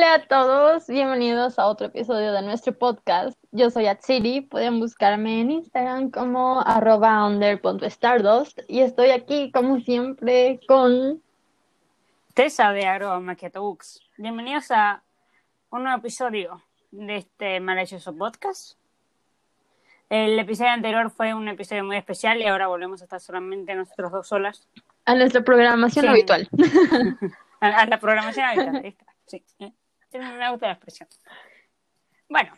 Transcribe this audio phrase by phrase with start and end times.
[0.00, 3.36] Hola a todos, bienvenidos a otro episodio de nuestro podcast.
[3.50, 10.60] Yo soy Atsiri, pueden buscarme en Instagram como arroba under.stardust y estoy aquí como siempre
[10.68, 11.20] con
[12.32, 14.00] Tessa de arroba maquiatobooks.
[14.18, 15.02] Bienvenidos a
[15.70, 16.62] un nuevo episodio
[16.92, 18.78] de este maravilloso podcast.
[20.10, 24.12] El episodio anterior fue un episodio muy especial y ahora volvemos a estar solamente nosotros
[24.12, 24.68] dos solas.
[25.06, 26.08] a nuestra programación Sí.
[26.08, 26.48] habitual.
[27.60, 28.94] A, la programación habitual.
[29.26, 29.42] Sí.
[30.12, 31.08] Eh, Me gusta la expresión.
[32.28, 32.52] Bueno,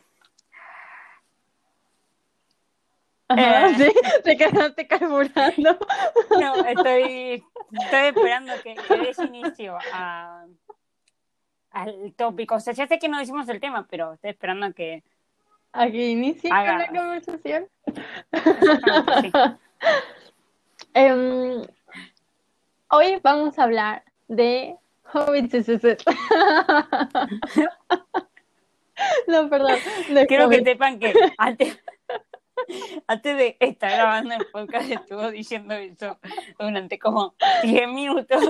[3.29, 3.75] Ajá, Eh.
[3.77, 3.93] sí,
[4.25, 5.79] te quedaste carburando.
[6.41, 7.45] no, estoy,
[7.81, 10.47] estoy esperando que, que des inicio a,
[11.71, 12.57] al tópico.
[12.57, 15.05] O sea, ya sé que no decimos el tema, pero estoy esperando a que
[15.73, 16.79] Aquí inicia con Haga.
[16.79, 17.69] la conversación.
[19.23, 19.33] Sí.
[20.95, 21.63] Em,
[22.89, 24.77] hoy vamos a hablar de
[25.13, 25.71] Hobbits.
[29.27, 29.79] No, perdón.
[30.29, 31.79] Quiero que sepan que antes,
[33.07, 36.19] antes de estar grabando el podcast estuvo diciendo eso
[36.59, 38.43] durante como 10 minutos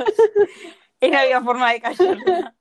[1.00, 2.54] y no había forma de callarla.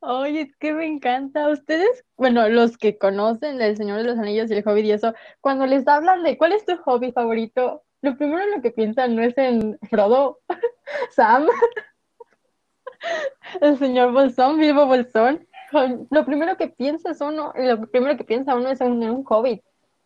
[0.00, 1.48] Oye, es que me encanta.
[1.48, 5.14] Ustedes, bueno, los que conocen El Señor de los Anillos y el Hobbit y eso,
[5.40, 9.16] cuando les hablan de cuál es tu hobby favorito, lo primero en lo que piensan
[9.16, 10.40] no es en Frodo,
[11.10, 11.48] Sam,
[13.60, 15.46] el señor Bolsón, Bilbo Bolsón.
[15.70, 19.24] Con- Lo primero que piensa es uno, lo primero que piensa uno es en un
[19.28, 19.62] hobbit.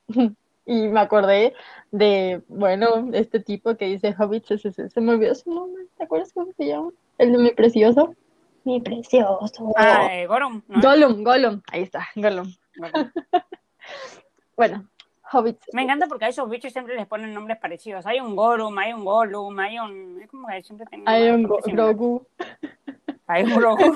[0.67, 1.55] Y me acordé
[1.91, 6.05] de, bueno, este tipo que dice hobbit, se, se- se me olvidó su nombre, ¿te
[6.05, 6.91] acuerdas cómo se llama?
[7.19, 8.15] El de mi precioso.
[8.63, 9.73] Mi precioso.
[9.75, 10.81] Ah, eh, Gorum, ¿no?
[10.81, 12.53] Gollum, Gollum, ahí está, Gollum.
[12.77, 13.11] Gorum.
[14.57, 14.90] Bueno,
[15.33, 15.67] hobbits.
[15.73, 18.07] Me encanta porque a esos bichos siempre les ponen nombres parecidos.
[18.07, 20.21] Hay un Gorum, hay un Gollum, hay un...
[20.21, 21.45] Es como que siempre tienen Hay un.
[21.45, 22.27] Grogu.
[23.27, 23.95] Hay un Grogu.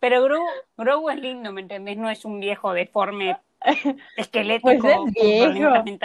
[0.00, 0.46] Pero Grogu,
[0.76, 1.96] Grogu es lindo, ¿me entendés?
[1.96, 3.36] No es un viejo deforme,
[4.16, 5.58] esquelético, Pues es viejo,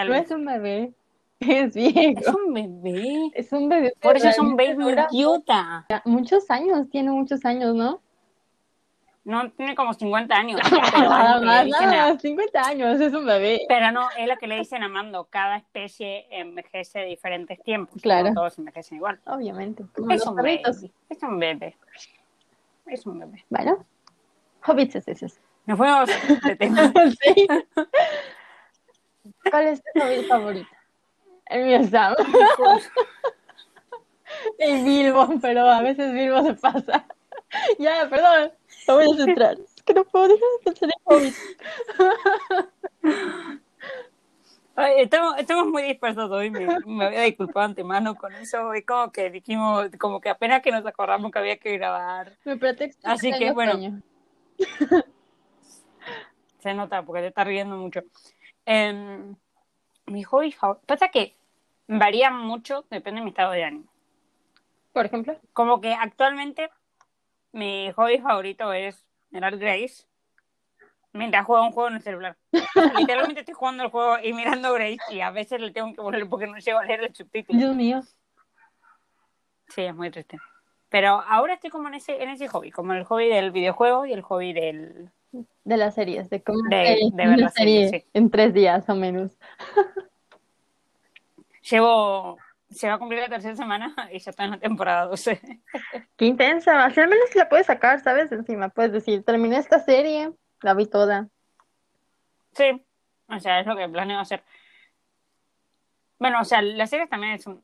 [0.06, 0.94] no es un bebé,
[1.40, 3.32] es Es viejo, un bebé.
[3.34, 3.94] es un bebé.
[4.02, 5.86] Por eso es un realmente baby idiota.
[6.06, 8.02] Muchos años, tiene muchos años, ¿no?
[9.30, 10.60] No, tiene como 50 años.
[10.94, 13.62] Nada más, nada a- más, 50 años, es un bebé.
[13.68, 15.26] pero no, es lo que le dicen a Mando.
[15.26, 18.02] Cada especie envejece de diferentes tiempos.
[18.02, 18.30] Claro.
[18.30, 19.20] No todos envejecen igual.
[19.28, 20.62] Obviamente, como Es los un bebé.
[21.10, 21.78] Es un bebé.
[22.88, 23.46] Es un bebé.
[23.50, 23.86] Bueno,
[24.66, 25.28] hobbits es ese.
[25.68, 26.10] Nos fuimos
[26.44, 26.92] de tema.
[27.22, 27.48] Sí.
[29.52, 30.70] ¿Cuál es tu hobbit favorito?
[31.46, 32.16] El mío es Sam.
[34.58, 37.06] El Bilbo, pero a veces Bilbo se pasa.
[37.80, 38.52] Ya, perdón,
[38.98, 39.58] me voy a centrar.
[39.60, 41.58] Es que no puedo dejar de pensar en hobbits.
[44.76, 48.74] Ay, Estamos, estamos muy dispersos hoy, me, me había disculpado antemano con eso.
[48.74, 52.38] Es como que dijimos, como que apenas que nos acordamos que había que grabar.
[52.46, 54.02] Mi pretexto Así que, bueno.
[56.60, 58.02] Se nota porque te estás riendo mucho.
[58.66, 59.36] Em,
[60.06, 60.86] mi hobby favorito.
[60.86, 61.36] Pasa que
[61.88, 63.92] varía mucho, depende de mi estado de ánimo.
[64.94, 65.38] Por ejemplo.
[65.54, 66.70] Como que actualmente
[67.52, 70.06] mi hobby favorito es mirar Grace
[71.14, 72.38] mientras juego un juego en el celular.
[72.98, 76.28] Literalmente estoy jugando el juego y mirando Grace y a veces le tengo que poner
[76.30, 77.58] porque no llego a leer el subtítulo.
[77.60, 78.02] Dios mío.
[79.70, 80.38] Sí, es muy triste.
[80.90, 84.14] Pero ahora estoy como en ese, en ese hobby, como el hobby del videojuego y
[84.14, 85.12] el hobby del...
[85.64, 88.10] De las series, de cómo De- ver las series, serie sí.
[88.14, 89.38] en tres días o menos.
[91.70, 92.38] Llevo...
[92.70, 95.42] Se va a cumplir la tercera semana y ya está en la temporada 12.
[96.18, 98.32] Qué intensa, al menos la puedes sacar, ¿sabes?
[98.32, 100.32] Encima puedes decir, terminé esta serie,
[100.62, 101.30] la vi toda.
[102.54, 102.86] Sí,
[103.28, 104.44] o sea, es lo que planeo hacer.
[106.18, 107.64] Bueno, o sea, la serie también es un...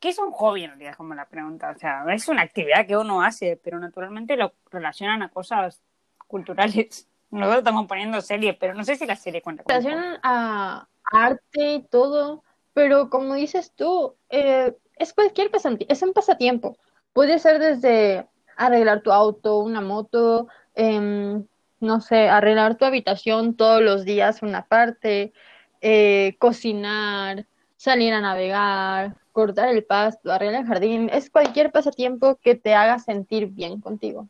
[0.00, 0.96] ¿Qué es un hobby en realidad?
[0.96, 1.70] Como la pregunta.
[1.70, 5.82] O sea, es una actividad que uno hace, pero naturalmente lo relacionan a cosas
[6.26, 7.08] culturales.
[7.30, 9.64] Nosotros estamos poniendo series, pero no sé si la serie cuenta.
[9.66, 12.44] Relacionan a arte y todo,
[12.78, 16.76] pero como dices tú, eh, es cualquier pasati- es un pasatiempo.
[17.12, 20.46] Puede ser desde arreglar tu auto, una moto,
[20.76, 21.44] em,
[21.80, 25.32] no sé, arreglar tu habitación todos los días una parte,
[25.80, 27.46] eh, cocinar,
[27.76, 31.10] salir a navegar, cortar el pasto, arreglar el jardín.
[31.12, 34.28] Es cualquier pasatiempo que te haga sentir bien contigo.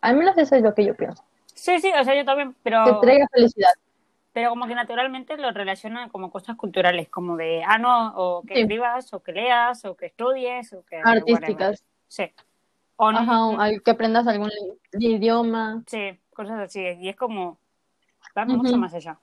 [0.00, 1.22] Al menos eso es lo que yo pienso.
[1.54, 2.82] Sí, sí, o sea, yo también, pero...
[2.82, 3.74] Que traiga felicidad.
[4.32, 8.54] Pero como que naturalmente lo relacionan como cosas culturales, como de, ah, no, o que
[8.54, 8.60] Sí.
[8.62, 10.96] escribas, o que leas, o que estudies, o que...
[11.02, 11.84] Artísticas.
[12.08, 12.32] Sí.
[12.96, 13.18] O no,
[13.56, 14.50] Ajá, que aprendas algún
[14.92, 15.82] idioma.
[15.86, 16.80] sí, cosas así.
[17.00, 17.58] Y es como,
[18.36, 19.18] va mucho más allá.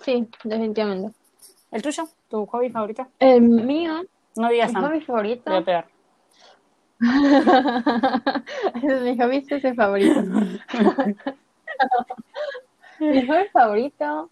[0.00, 1.16] Sí, definitivamente.
[1.70, 2.04] ¿El tuyo?
[2.28, 3.06] ¿Tu hobby favorito?
[3.18, 4.02] El mío,
[4.36, 5.64] No digas mi Sam, hobby voy a favorito.
[5.64, 5.86] pegar.
[9.02, 10.20] mi hobby es el favorito.
[13.00, 14.30] mi hobby favorito.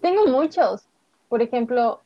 [0.00, 0.86] Tengo muchos.
[1.28, 2.02] Por ejemplo,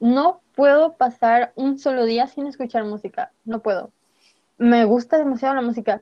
[0.00, 3.30] no puedo pasar un solo día sin escuchar música.
[3.44, 3.90] No puedo.
[4.58, 6.00] Me gusta demasiado la música.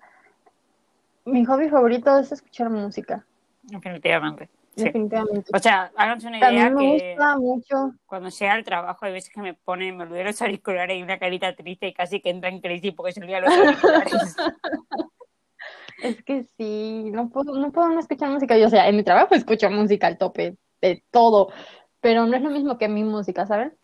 [1.25, 3.25] Mi hobby favorito es escuchar música.
[3.65, 4.49] Definitivamente.
[4.77, 5.51] Definitivamente.
[5.55, 7.95] O sea, háganse una idea También me que gusta mucho.
[8.07, 11.19] cuando llega al trabajo hay veces que me pone, me olvidé los auriculares y una
[11.19, 14.37] carita triste y casi que entra en crisis porque se olvida los auriculares.
[16.03, 18.57] Es que sí, no puedo, no puedo no escuchar música.
[18.59, 21.51] Yo, o sea, en mi trabajo escucho música al tope de todo,
[22.01, 23.75] pero no es lo mismo que mi música, ¿saben?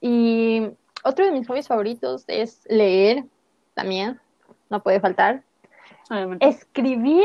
[0.00, 0.68] Y
[1.04, 3.24] otro de mis hobbies favoritos es leer,
[3.74, 4.20] también,
[4.70, 5.42] no puede faltar.
[6.10, 6.48] Obviamente.
[6.48, 7.24] Escribir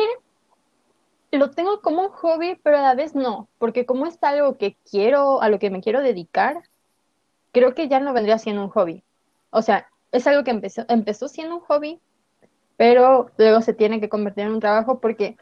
[1.31, 4.77] lo tengo como un hobby, pero a la vez no, porque como es algo que
[4.89, 6.63] quiero, a lo que me quiero dedicar,
[7.51, 9.03] creo que ya no vendría siendo un hobby.
[9.49, 11.99] O sea, es algo que empezó, empezó siendo un hobby,
[12.77, 15.37] pero luego se tiene que convertir en un trabajo porque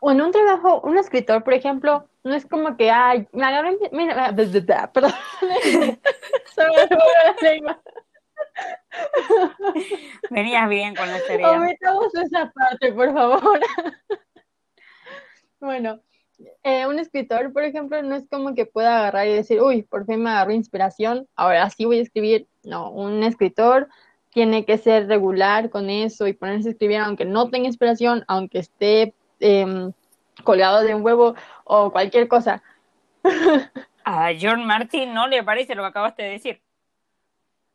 [0.00, 3.76] o en un trabajo, un escritor, por ejemplo, no es como que, ay, me agarré,
[3.92, 4.34] mira,
[4.92, 5.12] perdón.
[10.30, 11.46] Venías bien con la serie.
[11.46, 13.60] Omitamos esa parte, por favor.
[15.60, 16.00] Bueno,
[16.62, 20.06] eh, un escritor, por ejemplo, no es como que pueda agarrar y decir, uy, por
[20.06, 22.48] fin me agarró inspiración, ahora sí voy a escribir.
[22.62, 23.88] No, un escritor
[24.30, 28.58] tiene que ser regular con eso y ponerse a escribir aunque no tenga inspiración, aunque
[28.60, 29.92] esté em,
[30.44, 31.34] colgado de un huevo
[31.64, 32.62] o cualquier cosa.
[34.04, 36.60] A John Martin no le parece lo que acabaste de decir.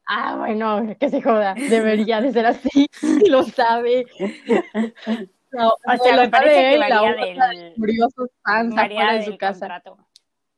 [0.07, 2.87] Ah, bueno, que se joda, debería de ser así,
[3.29, 4.05] lo sabe.
[5.51, 9.23] No, O sea, lo me parece sabe que varía del- de curiosos fans Varía de
[9.23, 9.59] su del casa.
[9.69, 9.97] contrato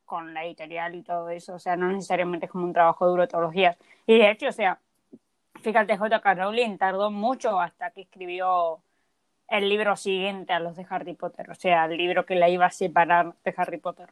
[0.05, 1.53] con la editorial y todo eso.
[1.53, 3.77] O sea, no necesariamente es como un trabajo duro todos los días.
[4.07, 4.79] Y de hecho, o sea,
[5.67, 6.33] fíjate, J.K.
[6.35, 8.79] Rowling tardó mucho hasta que escribió
[9.49, 11.49] el libro siguiente a los de Harry Potter.
[11.51, 14.07] O sea, el libro que la iba a separar de Harry Potter.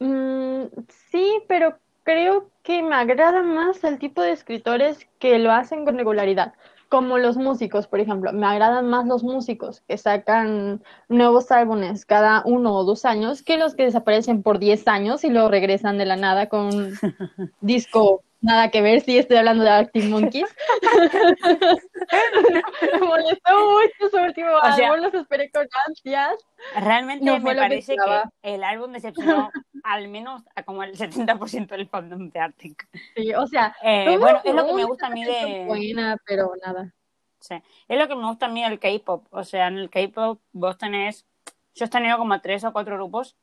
[0.00, 5.84] Mm, sí, pero creo que me agrada más el tipo de escritores que lo hacen
[5.84, 6.54] con regularidad,
[6.88, 8.32] como los músicos, por ejemplo.
[8.32, 13.56] Me agradan más los músicos que sacan nuevos álbumes cada uno o dos años que
[13.56, 16.92] los que desaparecen por diez años y luego regresan de la nada con un
[17.60, 19.00] disco nada que ver.
[19.00, 20.54] Sí, estoy hablando de Arctic Monkeys.
[22.92, 26.34] Me molestó mucho su último sea- álbum, los esperé con ansias.
[26.76, 28.22] Realmente No me que parece que,
[28.54, 29.50] el álbum decepcionó
[29.82, 32.88] al menos a como el 70% del fandom de Arctic.
[33.16, 35.64] Sí, o sea, Eh, bueno, es lo que me gusta a mí de...
[35.66, 36.92] buena, pero nada.
[37.40, 37.56] Sí.
[37.88, 39.26] Es lo que me gusta a mí del K-pop.
[39.30, 41.26] O sea, en el K-pop vos tenés.
[41.74, 43.36] Yo he tenido como tres o cuatro grupos.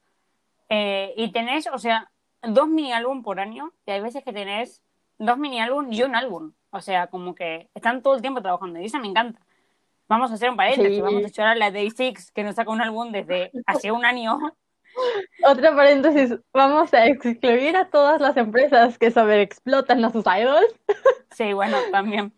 [0.70, 2.10] eh, y tenés, o sea,
[2.42, 3.74] dos mini álbum por año.
[3.86, 4.82] Y hay veces que tenés
[5.26, 6.54] dos mini álbum y un álbum.
[6.72, 8.80] O sea, como que están todo el tiempo trabajando.
[8.80, 9.40] Y eso me encanta.
[10.08, 10.96] Vamos a hacer un paréntesis.
[10.96, 11.02] Sí.
[11.02, 14.06] Vamos a echar a la Day Six, que nos saca un álbum desde hace un
[14.06, 14.40] año.
[15.46, 20.74] Otro paréntesis, vamos a excluir a todas las empresas que sobreexplotan a sus idols.
[21.34, 22.34] Sí, bueno, también.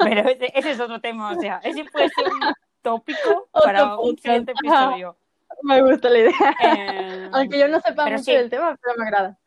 [0.00, 1.30] Pero ese, ese es otro tema.
[1.30, 2.52] O sea, ese puede ser un
[2.82, 4.86] tópico Otro para un siguiente Ajá.
[4.86, 5.16] episodio.
[5.62, 6.56] Me gusta la idea.
[6.60, 8.32] Eh, Aunque yo no sepa mucho sí.
[8.32, 9.38] del tema, pero me agrada.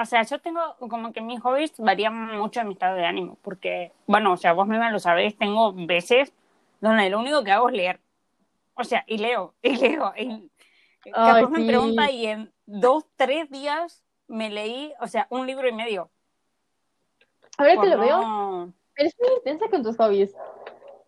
[0.00, 3.36] O sea, yo tengo como que mis hobbies varían mucho en mi estado de ánimo,
[3.42, 6.32] porque, bueno, o sea, vos misma lo sabéis, tengo veces
[6.80, 8.00] donde lo único que hago es leer.
[8.74, 10.12] O sea, y leo, y leo.
[10.16, 10.50] Y
[11.12, 11.66] capaz me sí.
[11.66, 16.10] pregunta y en dos, tres días me leí, o sea, un libro y medio.
[17.58, 20.34] Ahora que lo veo, no- eres muy intensa con tus hobbies.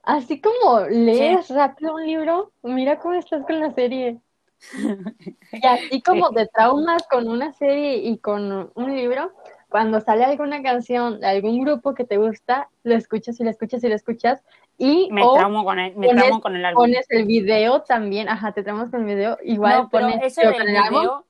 [0.03, 4.19] Así como lees rápido un libro, mira cómo estás con la serie.
[5.53, 9.33] Y así como te traumas con una serie y con un libro,
[9.69, 13.83] cuando sale alguna canción de algún grupo que te gusta, lo escuchas y lo escuchas
[13.85, 14.43] y lo escuchas
[14.79, 16.83] y Me o traumo con el, me pones- traumo con el álbum.
[16.83, 20.41] pones el video también, ajá, te traumas con el video, igual No, pero pones eso
[20.43, 21.27] del con el álbum, video,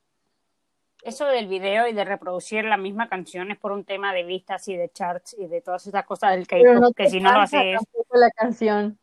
[1.02, 4.66] eso del video y de reproducir la misma canción es por un tema de vistas
[4.68, 6.46] y de charts y de todas esas cosas del
[6.80, 7.80] no que si no lo haces,
[8.12, 8.98] la canción.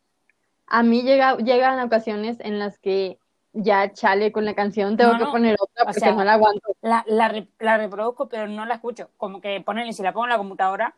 [0.67, 3.18] A mí llega, llegan ocasiones en las que
[3.53, 6.24] ya chale con la canción, tengo No, que no, poner otra o porque sea, no
[6.24, 6.75] la aguanto.
[6.82, 9.10] la, la, re- la reproduzco, pero no la escucho.
[9.18, 10.94] Como que ponen y si la pongo en la computadora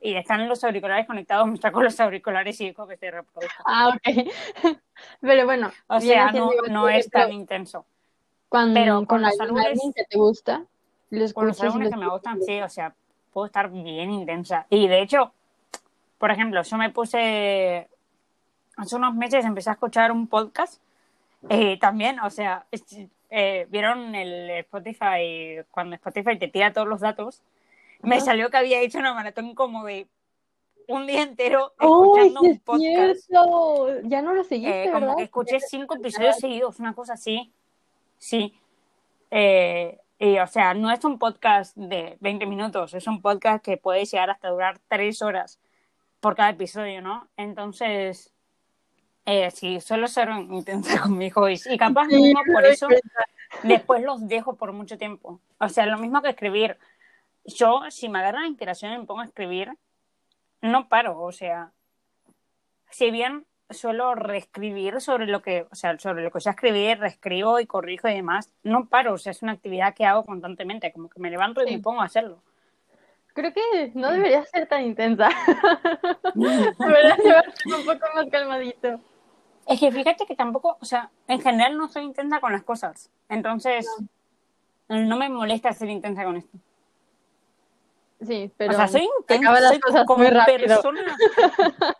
[0.00, 3.62] y están los auriculares conectados, me saco los auriculares y digo que se reproduzca.
[3.66, 4.28] Ah, ok.
[5.20, 7.84] Pero bueno, O sea, no, no es tan intenso.
[8.48, 10.64] cuando, pero con, con los álbumes- álbum que te gusta,
[11.10, 12.94] lo Con los álbumes que me gustan, sí, o sea,
[13.32, 14.66] puedo estar bien intensa.
[14.70, 15.32] Y de hecho,
[16.18, 17.88] por ejemplo, yo me puse,
[18.76, 20.80] hace unos meses empecé a escuchar un podcast,
[21.48, 22.66] eh, también, o sea,
[23.30, 27.42] eh, vieron el Spotify, cuando Spotify te tira todos los datos,
[28.02, 28.26] me Ajá.
[28.26, 30.06] salió que había hecho una maratón como de
[30.86, 33.20] un día entero ¡Oh, escuchando un podcast.
[33.26, 34.00] cierto!
[34.04, 35.16] Ya no lo seguiste, Eh, como ¿verdad?
[35.16, 37.52] que escuché cinco episodios seguidos, una cosa así.
[38.16, 38.58] Sí.
[39.30, 43.76] Eh, y, o sea, no es un podcast de 20 minutos, es un podcast que
[43.76, 45.60] puede llegar hasta durar tres horas
[46.20, 47.28] por cada episodio, ¿no?
[47.36, 48.32] Entonces,
[49.30, 51.66] eh, sí, suelo ser intensa con mis hobbies.
[51.66, 52.88] Y capaz Sí, mismo por eso
[53.62, 55.38] después los dejo por mucho tiempo.
[55.58, 56.78] O sea, lo mismo que escribir.
[57.44, 59.70] Yo, si me agarra la inspiración y me pongo a escribir,
[60.62, 61.20] no paro.
[61.20, 61.72] O sea,
[62.90, 67.60] si bien suelo reescribir sobre lo que, o sea, sobre lo que ya escribí, reescribo
[67.60, 69.12] y corrijo y demás, no paro.
[69.12, 70.90] O sea, es una actividad que hago constantemente.
[70.90, 71.76] Como que me levanto y Sí.
[71.76, 72.42] me pongo a hacerlo.
[73.34, 75.28] Creo que no debería ser tan intensa.
[76.34, 79.00] Debería llevarte un poco más calmadito.
[79.68, 83.10] Es que fíjate que tampoco, o sea, en general no soy intensa con las cosas.
[83.28, 83.86] Entonces,
[84.88, 86.56] no me molesta ser intensa con esto.
[88.26, 91.16] Sí, pero o sea, soy intensa, acaba las soy cosas como muy persona.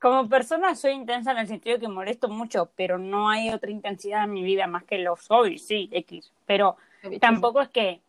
[0.00, 4.24] como persona soy intensa en el sentido que molesto mucho, pero no hay otra intensidad
[4.24, 6.32] en mi vida más que los hobbies, sí, X.
[6.46, 6.76] Pero
[7.20, 8.00] tampoco es que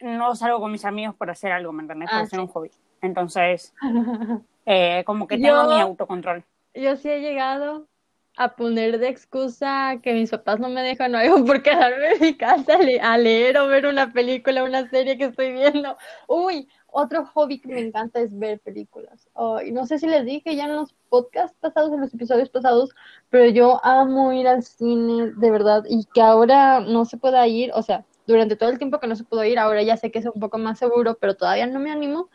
[0.00, 2.10] no salgo con mis amigos por hacer algo, ¿me entendés?
[2.10, 2.42] Por Ah, hacer sí.
[2.42, 2.70] un hobby.
[3.00, 3.72] Entonces,
[4.66, 6.44] eh, como que tengo Yo- mi autocontrol.
[6.76, 7.88] Yo sí he llegado
[8.36, 12.20] a poner de excusa que mis papás no me dejan o algo por quedarme en
[12.20, 15.96] mi casa a, le- a leer o ver una película, una serie que estoy viendo.
[16.28, 19.28] Uy, otro hobby que me encanta es ver películas.
[19.32, 22.50] Oh, y no sé si les dije ya en los podcasts pasados, en los episodios
[22.50, 22.90] pasados,
[23.30, 27.70] pero yo amo ir al cine, de verdad, y que ahora no se pueda ir,
[27.74, 30.18] o sea, durante todo el tiempo que no se pudo ir, ahora ya sé que
[30.18, 32.28] es un poco más seguro, pero todavía no me animo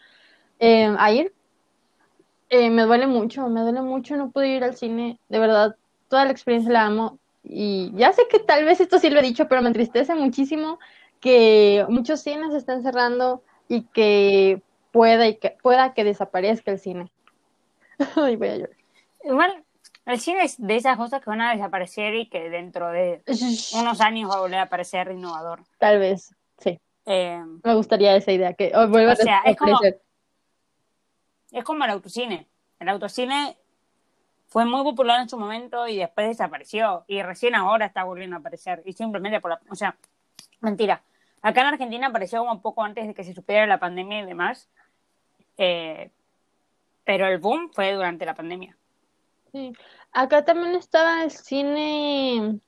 [0.60, 1.34] eh, a ir.
[2.54, 5.78] Eh, me duele mucho, me duele mucho no poder ir al cine, de verdad,
[6.10, 9.24] toda la experiencia la amo y ya sé que tal vez esto sí lo he
[9.24, 10.78] dicho, pero me entristece muchísimo
[11.22, 17.10] que muchos cines están cerrando y que pueda, y que pueda que desaparezca el cine.
[18.18, 18.78] Ay, voy a llorar.
[19.24, 19.64] Igual,
[20.06, 23.22] el cine es de esas cosas que van a desaparecer y que dentro de
[23.80, 25.62] unos años va a volver a aparecer innovador.
[25.78, 29.56] Tal vez, sí, Eh, me gustaría esa idea, que oh, vuelva O sea, a es
[29.56, 29.80] como-.
[31.52, 32.48] Es como el autocine.
[32.80, 33.58] El autocine
[34.48, 37.04] fue muy popular en su momento y después desapareció.
[37.08, 38.82] Y recién ahora está volviendo a aparecer.
[38.86, 39.62] Y simplemente por la...
[39.70, 39.98] O sea,
[40.60, 41.04] mentira.
[41.42, 44.26] Acá en Argentina apareció como un poco antes de que se supiera la pandemia y
[44.26, 44.70] demás.
[45.58, 46.12] Eh,
[47.04, 48.78] pero el boom fue durante la pandemia.
[49.52, 49.74] Sí.
[50.12, 52.60] Acá también estaba el cine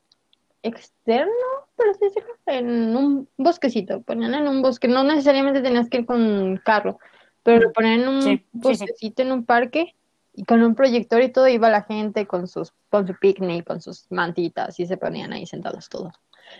[0.64, 1.32] externo,
[1.76, 6.06] por así decirlo, en un bosquecito, ponían en un bosque, no necesariamente tenías que ir
[6.06, 7.00] con carro,
[7.44, 8.48] pero lo ponían en un Sí, sí, sí.
[8.54, 9.96] bosquecito, en un parque,
[10.34, 13.82] y con un proyector y todo iba la gente con sus, con su picnic, con
[13.82, 16.14] sus mantitas, y se ponían ahí sentados todos.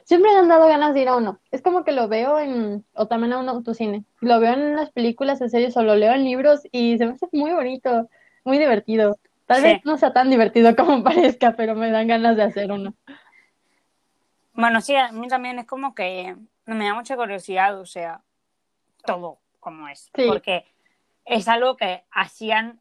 [0.06, 1.40] Siempre me han dado ganas de ir a uno.
[1.52, 4.04] Es como que lo veo en, o también a un autocine.
[4.22, 7.14] Lo veo en las películas, en series, o lo leo en libros, y se me
[7.14, 8.10] hace muy bonito,
[8.44, 9.18] muy divertido.
[9.46, 12.94] Tal vez no sea tan divertido como parezca, pero me dan ganas de hacer uno.
[14.54, 16.36] Bueno, sí, a mí también es como que
[16.66, 18.22] me da mucha curiosidad, o sea,
[19.06, 20.12] todo como es.
[20.16, 20.26] Sí.
[20.28, 20.66] Porque
[21.26, 22.80] es algo que hacían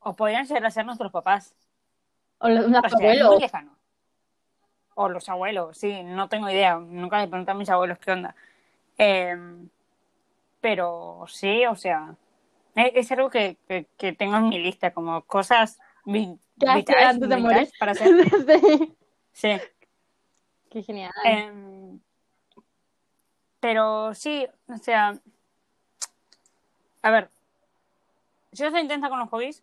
[0.00, 1.54] o podían ser hacer nuestros papás.
[2.38, 3.52] O los, los O sea, es abuelos.
[4.94, 6.76] O los abuelos, sí, no tengo idea.
[6.76, 8.34] Nunca le pregunté a mis abuelos qué onda.
[8.98, 9.36] Eh,
[10.60, 12.16] pero sí, o sea,
[12.74, 17.92] es, es algo que, que, que tengo en mi lista, como cosas vi- vitales, para
[17.92, 18.08] hacer.
[18.28, 18.96] Sí.
[19.32, 19.60] Sí.
[20.70, 21.12] Qué genial.
[21.24, 22.00] Em,
[23.60, 25.18] pero sí, o sea,
[27.02, 27.28] a ver,
[28.52, 29.62] yo soy intensa con los hobbies,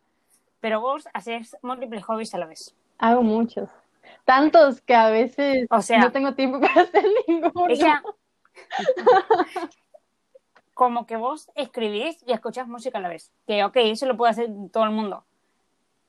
[0.59, 2.75] pero vos haces múltiples hobbies a la vez.
[2.97, 3.69] Hago muchos.
[4.23, 7.67] Tantos que a veces O sea- no tengo tiempo para hacer ninguno.
[7.69, 8.01] Ella,
[10.73, 13.31] como que vos escribís y escuchás música a la vez.
[13.47, 15.23] Que, ok, eso lo puede hacer todo el mundo.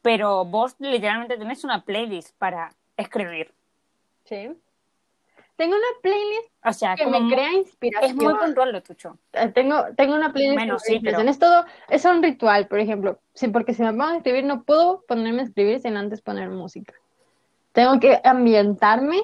[0.02, 3.52] Pero vos literalmente tenés una playlist para escribir.
[4.24, 4.50] Sí.
[5.56, 8.10] Tengo una playlist O sea, que como me crea inspiración.
[8.10, 9.16] es muy puntual lo tuyo.
[9.32, 11.20] Eh, Tengo, tengo una playlist Bueno, sí, pero-.
[11.20, 13.18] Es todo, es un ritual, por ejemplo.
[13.32, 16.50] Sí, porque si me pongo a escribir, no puedo ponerme a escribir sin antes poner
[16.50, 16.94] música.
[17.72, 19.22] Tengo que ambientarme,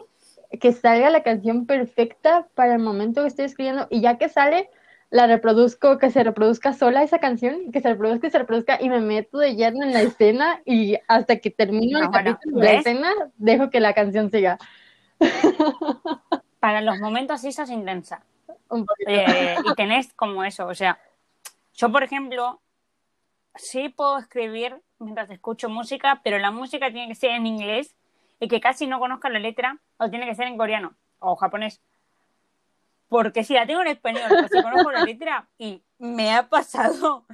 [0.59, 4.71] que salga la canción perfecta para el momento que estoy escribiendo, y ya que sale,
[5.11, 8.89] la reproduzco, que se reproduzca sola esa canción, que se reproduzca y se reproduzca, y
[8.89, 12.65] me meto de lleno en la escena, y hasta que termino el bueno, capítulo de
[12.65, 14.59] la escena, dejo que la canción siga.
[16.61, 18.25] Para los momentos sí sos intensa.
[18.69, 18.87] Un.
[19.07, 20.99] Eh, y tenés como eso, o sea,
[21.75, 22.61] yo por ejemplo,
[23.55, 27.97] sí puedo escribir mientras escucho música, pero la música tiene que ser en inglés
[28.41, 31.81] y que casi no conozca la letra, o tiene que ser en coreano o japonés.
[33.09, 37.27] Porque si la tengo en español, o si conozco la letra y me ha pasado,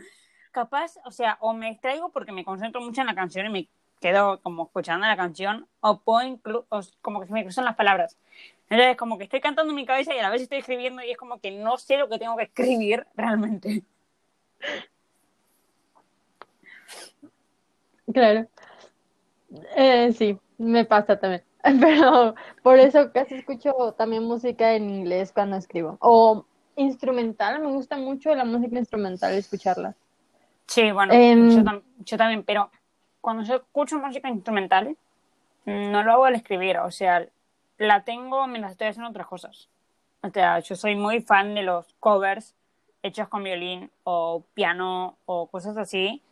[0.50, 3.68] capaz, o sea, o me extraigo porque me concentro mucho en la canción y me
[4.00, 6.67] quedo como escuchando la canción, o puedo incluso,
[7.02, 8.17] como que se me cruzan las palabras.
[8.71, 11.11] Entonces, como que estoy cantando en mi cabeza y a la vez estoy escribiendo y
[11.11, 13.83] es como que no sé lo que tengo que escribir realmente.
[18.12, 18.47] Claro.
[19.76, 21.43] Eh, sí, me pasa también.
[21.81, 25.97] Pero por eso casi escucho también música en inglés cuando escribo.
[26.00, 26.45] O
[26.76, 29.95] instrumental, me gusta mucho la música instrumental, escucharla.
[30.67, 31.49] Sí, bueno, em,
[32.05, 32.71] yo, también, pero
[33.21, 34.97] cuando yo escucho música instrumental,
[35.65, 37.27] no lo hago al escribir, o sea,
[37.77, 39.69] la tengo mientras estoy haciendo otras cosas.
[40.23, 42.55] O sea, yo soy muy fan de los covers
[43.03, 46.23] hechos con violín o piano o cosas así.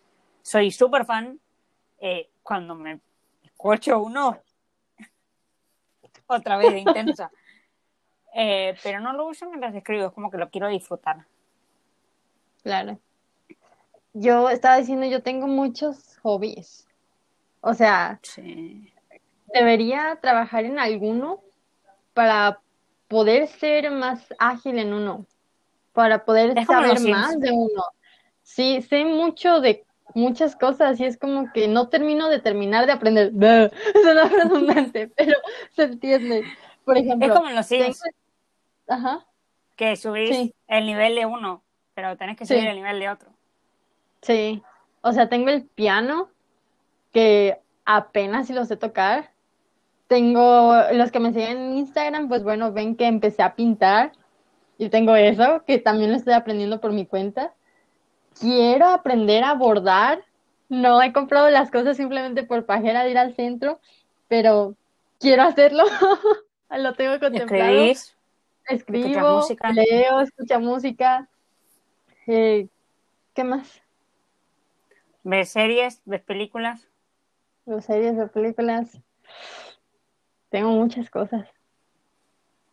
[0.42, 1.38] Soy súper fan.
[1.98, 3.00] Eh, cuando me
[3.44, 4.38] escucho uno,
[6.26, 7.30] otra vez de intensa.
[8.34, 11.24] Eh, pero no lo uso mientras escribo, es como que lo quiero disfrutar.
[12.62, 12.98] Claro.
[14.18, 16.86] Yo estaba diciendo, yo tengo muchos hobbies.
[17.60, 18.18] O sea,
[19.52, 21.42] debería trabajar en alguno
[22.14, 22.60] para
[23.08, 25.26] poder ser más ágil en uno,
[25.92, 27.84] para poder saber más de uno.
[28.42, 32.92] Sí, sé mucho de muchas cosas y es como que no termino de terminar de
[32.92, 33.32] aprender.
[34.02, 35.36] Suena redundante, pero
[35.72, 36.44] se entiende.
[36.86, 38.00] Por ejemplo, es como en los Sims.
[38.88, 39.26] Ajá.
[39.76, 43.35] Que subís el nivel de uno, pero tenés que subir el nivel de otro.
[44.22, 44.62] Sí.
[45.02, 46.30] O sea, tengo el piano
[47.12, 49.30] que apenas si lo sé tocar.
[50.08, 54.12] Tengo los que me siguen en Instagram, pues bueno, ven que empecé a pintar
[54.78, 57.52] y tengo eso, que también lo estoy aprendiendo por mi cuenta
[58.40, 60.24] quiero aprender a bordar.
[60.68, 63.80] No he comprado las cosas simplemente por pajera de ir al centro,
[64.28, 64.74] pero
[65.20, 65.84] quiero hacerlo.
[66.70, 67.72] Lo tengo contemplado.
[67.72, 68.16] ¿Escribís?
[68.68, 71.28] Escribo, leo, escucho música.
[72.26, 72.66] Eh,
[73.32, 73.80] ¿Qué más?
[75.28, 76.02] ¿Ves series?
[76.04, 76.86] ¿Ves películas?
[77.64, 78.16] ¿Ves series?
[78.16, 78.96] ¿Ves películas?
[80.50, 81.48] Tengo muchas cosas.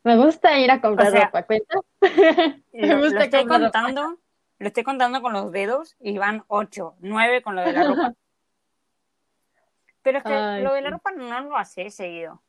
[0.03, 1.79] Me gusta ir a comprar ropa, ¿cuenta?
[2.71, 4.19] Me gusta lo estoy contando
[4.59, 8.13] lo estoy contando con los dedos y van ocho, nueve con lo de la ropa.
[10.03, 12.43] Pero es que lo de la ropa no lo hace seguido.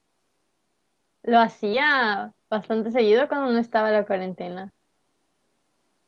[1.23, 4.71] Lo hacía bastante seguido cuando no estaba la cuarentena.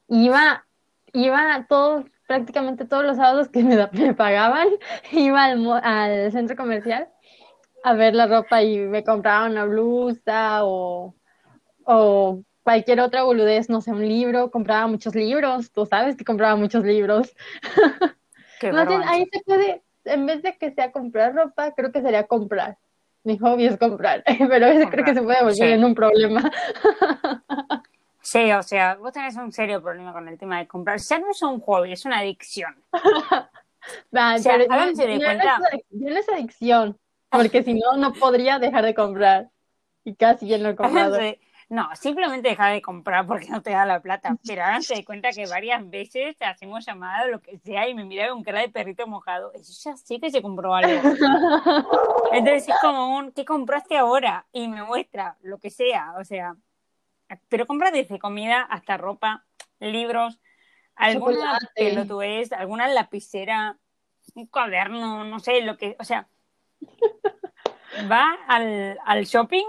[0.07, 0.66] Iba,
[1.14, 4.69] iba todos, prácticamente todos los sábados que me, me pagaban,
[5.12, 7.09] iba al, al centro comercial
[7.87, 11.15] a ver la ropa y me compraba una blusa o,
[11.85, 16.57] o cualquier otra boludez, no sé, un libro, compraba muchos libros, tú sabes que compraba
[16.57, 17.33] muchos libros.
[18.73, 22.27] Más bien, ahí se puede, en vez de que sea comprar ropa, creo que sería
[22.27, 22.77] comprar.
[23.23, 26.51] Mi hobby es comprar, pero a veces creo que se puede volver en un problema.
[28.27, 30.99] Sí, o sea, vos tenés un serio problema con el tema de comprar.
[30.99, 32.75] Ya no es un hobby, es una adicción.
[32.93, 35.61] o sea, de cuenta.
[35.91, 39.51] No es, adicción, porque si no, no podría dejar de comprar.
[40.03, 41.17] Y casi ya no he comprado.
[41.69, 44.37] No, simplemente deja de comprar porque no te da la plata.
[44.45, 48.05] Pero háganse de cuenta que varias veces hacemos llamada o lo que sea y me
[48.05, 49.53] mira con cara de perrito mojado.
[49.53, 50.91] Eso ya sé que se compró algo.
[52.33, 54.47] Entonces es como un, ¿qué compraste ahora?
[54.51, 56.15] Y me muestra lo que sea.
[56.19, 56.57] O sea,
[57.49, 59.45] pero compra desde comida hasta ropa,
[59.81, 60.41] libros,
[60.95, 63.79] alguna pelotudez, alguna lapicera,
[64.35, 66.29] un cuaderno, no sé, lo que, o sea,
[68.11, 69.67] va al, al shopping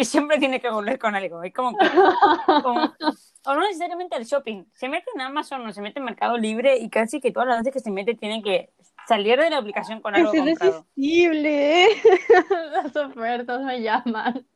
[0.00, 1.42] y siempre tiene que volver con algo.
[1.42, 4.64] Es como, o no necesariamente al shopping.
[4.72, 7.58] Se mete en Amazon o se mete en Mercado Libre y casi que todas las
[7.58, 8.70] veces que se mete tiene que
[9.08, 11.88] salir de la aplicación con algo es irresistible.
[12.72, 14.46] Las ofertas me llaman.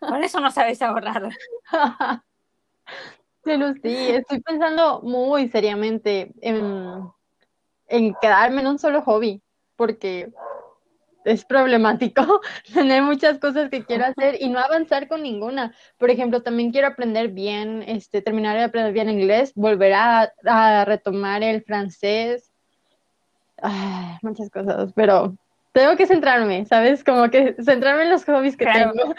[0.00, 1.30] Por eso no sabes ahorrar.
[3.82, 7.10] Sí, estoy pensando muy seriamente en,
[8.20, 9.40] quedarme en un solo hobby,
[9.74, 10.30] porque
[11.24, 12.40] es problemático
[12.74, 15.74] tener muchas cosas que quiero hacer y no avanzar con ninguna.
[15.96, 21.42] Por ejemplo, también quiero aprender bien, este, terminar de aprender bien inglés, volver a, retomar
[21.42, 22.52] el francés,
[24.20, 25.36] muchas cosas, pero
[25.72, 27.04] tengo que centrarme, ¿sabes?
[27.04, 29.14] Como que centrarme en los hobbies que tengo.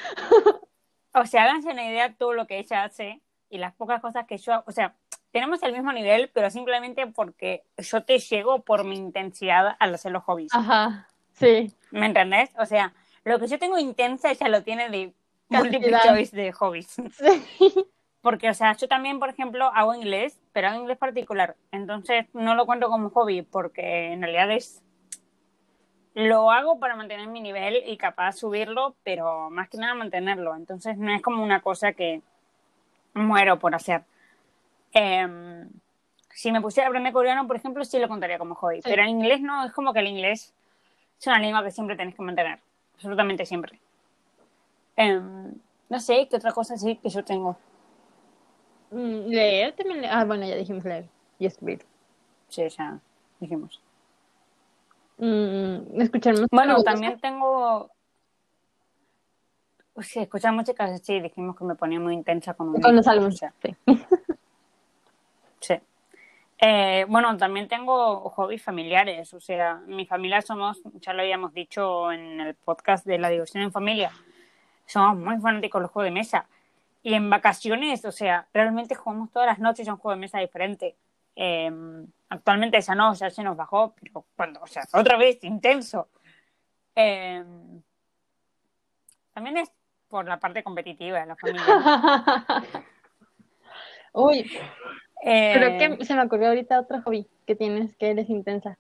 [1.13, 4.25] o sea, háganse una idea de todo lo que ella hace y las pocas cosas
[4.27, 4.95] que yo, o sea,
[5.31, 10.11] tenemos el mismo nivel, pero simplemente porque yo te llego por mi intensidad al hacer
[10.11, 10.53] los hobbies.
[10.53, 11.07] Ajá.
[11.33, 11.73] Sí.
[11.91, 12.49] ¿Me entendés?
[12.57, 15.13] O sea, lo que yo tengo intensa ella lo tiene de
[15.49, 16.95] multiple choice de hobbies.
[17.11, 17.73] Sí.
[18.21, 21.55] Porque, o sea, yo también, por ejemplo, hago inglés, pero hago inglés particular.
[21.71, 24.83] Entonces, no lo cuento como hobby porque en realidad es...
[26.15, 30.55] Lo hago para mantener mi nivel y capaz subirlo, pero más que nada mantenerlo.
[30.55, 32.21] Entonces, no es como una cosa que
[33.13, 34.03] muero por hacer.
[34.91, 35.69] Em,
[36.31, 38.81] si me pusiera a aprender coreano, por ejemplo, sí lo contaría como hobby.
[38.81, 38.89] Sí.
[38.89, 40.53] Pero en inglés no, es como que el inglés
[41.19, 42.59] es una lengua que siempre tenés que mantener.
[42.95, 43.79] Absolutamente siempre.
[44.95, 45.53] Em,
[45.89, 47.55] no sé, ¿qué otra cosa sí que yo tengo?
[48.91, 50.01] Mm, Leer también.
[50.01, 51.05] le- Ah, bueno, ya dijimos leer
[51.37, 51.85] y escribir.
[52.49, 52.99] Sí, ya
[53.39, 53.81] dijimos.
[55.19, 56.47] Mm, escuchar música.
[56.51, 56.91] Bueno, gusta.
[56.91, 57.91] también tengo...
[60.01, 63.39] Sí, escuchar música, sí, dijimos que me ponía muy intensa con un Con los álbumes.
[63.61, 63.75] Sí.
[65.61, 65.73] Sí.
[66.57, 72.13] Eh, bueno, también tengo hobbies familiares, o sea, mi familia somos, ya lo habíamos dicho
[72.13, 74.13] en el podcast de la diversión en familia,
[74.85, 76.47] somos muy fanáticos los juegos de mesa.
[77.03, 80.39] Y en vacaciones, o sea, realmente jugamos todas las noches a un juego de mesa
[80.39, 80.95] diferente.
[81.41, 81.71] Eh,
[82.27, 86.09] actualmente esa no, ya se nos bajó, pero cuando, o sea, otra vez, intenso.
[86.93, 87.41] Eh,
[89.33, 89.71] también es
[90.09, 91.65] por la parte competitiva de la familia.
[94.13, 94.51] Uy,
[95.23, 98.77] Eh, creo que se me ocurrió ahorita otro hobby que tienes que eres intensa.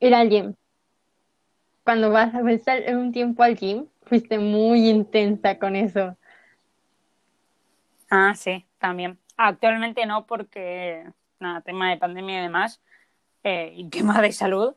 [0.00, 0.54] Ir al gym.
[1.84, 6.16] Cuando vas a estar un tiempo al gym, fuiste muy intensa con eso.
[8.10, 9.18] Ah, sí, también.
[9.36, 11.04] Actualmente no porque,
[11.40, 12.80] nada, tema de pandemia y demás,
[13.42, 14.74] eh, y tema de salud,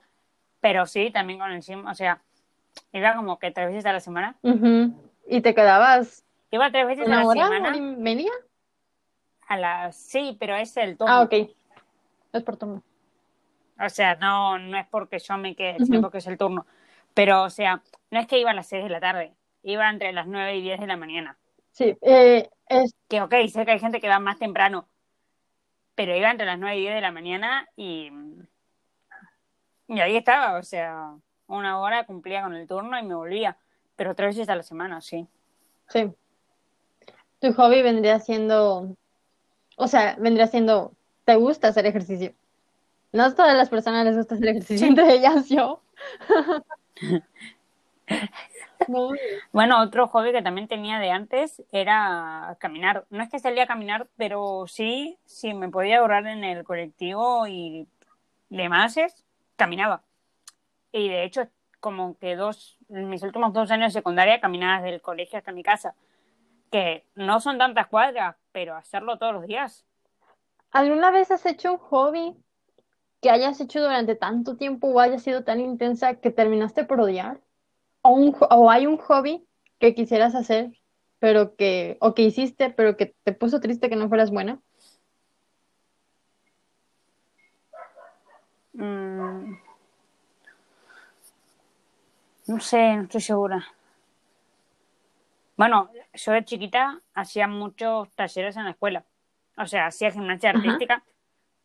[0.59, 2.21] pero sí, también con el gym, o sea,
[2.91, 4.35] iba como que tres veces a la semana.
[5.29, 8.31] Y te quedabas Iba tres veces a una la hora, semana, hora y media.
[9.47, 11.13] a las, sí, pero es el turno.
[11.13, 11.33] Ah, ok.
[12.33, 12.83] Es por turno.
[13.79, 16.65] O sea, no, no es porque yo me quede, sino porque es el turno.
[17.13, 20.13] Pero, o sea, no es que iba a las seis de la tarde, iba entre
[20.13, 21.37] las nueve y diez de la mañana.
[21.77, 24.87] Sí, eh, es, Que, ok, sé que hay gente que va más temprano,
[25.93, 28.11] pero iba entre las 9 y 10 de la mañana y,
[29.87, 31.13] y ahí estaba, o sea,
[31.45, 33.57] una hora cumplía con el turno y me volvía,
[33.95, 35.27] pero tres veces a la semana, sí.
[35.89, 36.11] sí.
[37.41, 38.95] Tu hobby vendría siendo,
[39.75, 40.93] o sea, vendría siendo,
[41.25, 42.33] ¿te gusta hacer ejercicio?
[43.11, 45.79] No a todas las personas les gusta hacer ejercicio, entre ellas yo.
[48.89, 49.09] No,
[49.51, 53.05] Bueno, otro hobby que también tenía de antes era caminar.
[53.09, 57.47] No es que salía a caminar, pero sí, si me podía ahorrar en el colectivo
[57.47, 57.87] y
[58.49, 59.25] demás, es-
[59.57, 60.03] caminaba.
[60.91, 64.95] Y de hecho, como que dos, en mis últimos dos años de secundaria caminaba desde
[64.95, 65.95] el colegio hasta mi casa,
[66.71, 69.85] que no son tantas cuadras, pero hacerlo todos los días.
[70.71, 72.37] ¿Alguna vez has hecho un hobby
[73.21, 77.41] que hayas hecho durante tanto tiempo o haya sido tan intensa que terminaste por odiar?
[78.07, 79.45] ¿O, un, o hay un hobby
[79.79, 80.71] que quisieras hacer,
[81.19, 84.61] pero que, o que hiciste, pero que te puso triste que no fueras buena?
[88.71, 89.57] Mm.
[92.47, 93.67] No sé, no estoy segura.
[95.57, 99.03] Bueno, yo de chiquita hacía muchos talleres en la escuela.
[99.57, 100.59] O sea, hacía gimnasia Ajá.
[100.59, 101.03] artística,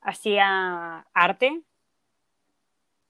[0.00, 1.62] hacía arte,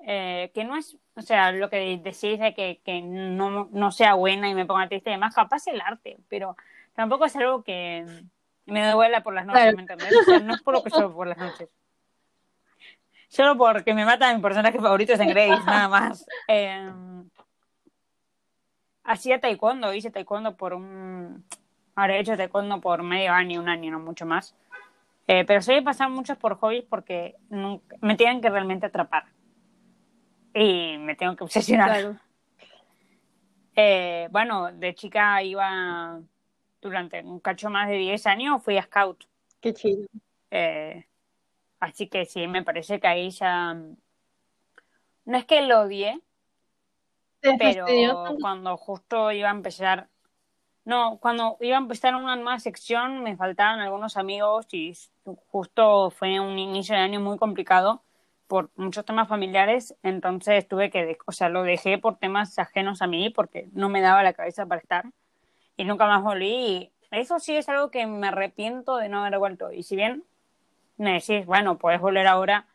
[0.07, 4.15] eh, que no es, o sea, lo que decís de que, que no, no sea
[4.15, 6.57] buena y me ponga triste y demás, capaz el arte, pero
[6.95, 8.05] tampoco es algo que
[8.67, 9.77] me duela por las noches, Claro.
[9.77, 10.13] ¿me entendés?
[10.17, 11.69] O sea, no es por lo que yo por las noches.
[13.29, 16.27] Solo porque me mata mi personaje favorito es en Grace, nada más.
[16.49, 16.91] Eh,
[19.05, 21.45] hacía taekwondo, hice taekwondo por un...
[21.95, 24.55] Ahora he hecho taekwondo por medio año, un año, no mucho más.
[25.29, 29.25] Eh, pero soy de pasar muchos por hobbies porque nunca- me tienen que realmente atrapar.
[30.55, 31.89] Y me tengo que obsesionar.
[31.89, 32.17] Claro.
[33.75, 36.21] Eh, bueno, de chica iba
[36.81, 39.25] durante un cacho más de 10 años, fui a Scout.
[39.61, 40.07] Qué chido.
[40.51, 41.07] Eh,
[41.81, 43.75] así que sí, me parece que ahí ya...
[45.25, 46.21] No es que lo odié,
[47.41, 47.87] ¿Te pero
[48.41, 50.09] cuando justo iba a empezar,
[50.85, 54.97] no, cuando iba a empezar una nueva sección me faltaban algunos amigos y
[55.49, 58.03] justo fue un inicio de año muy complicado
[58.53, 63.07] por muchos temas familiares, entonces tuve que, o sea, lo dejé por temas ajenos a
[63.07, 65.07] mí porque no me daba la cabeza para estar
[65.79, 69.39] y nunca más volví y eso sí es algo que me arrepiento de no haber
[69.39, 70.23] vuelto y si bien
[70.99, 72.67] me decís, bueno, puedes volver ahora,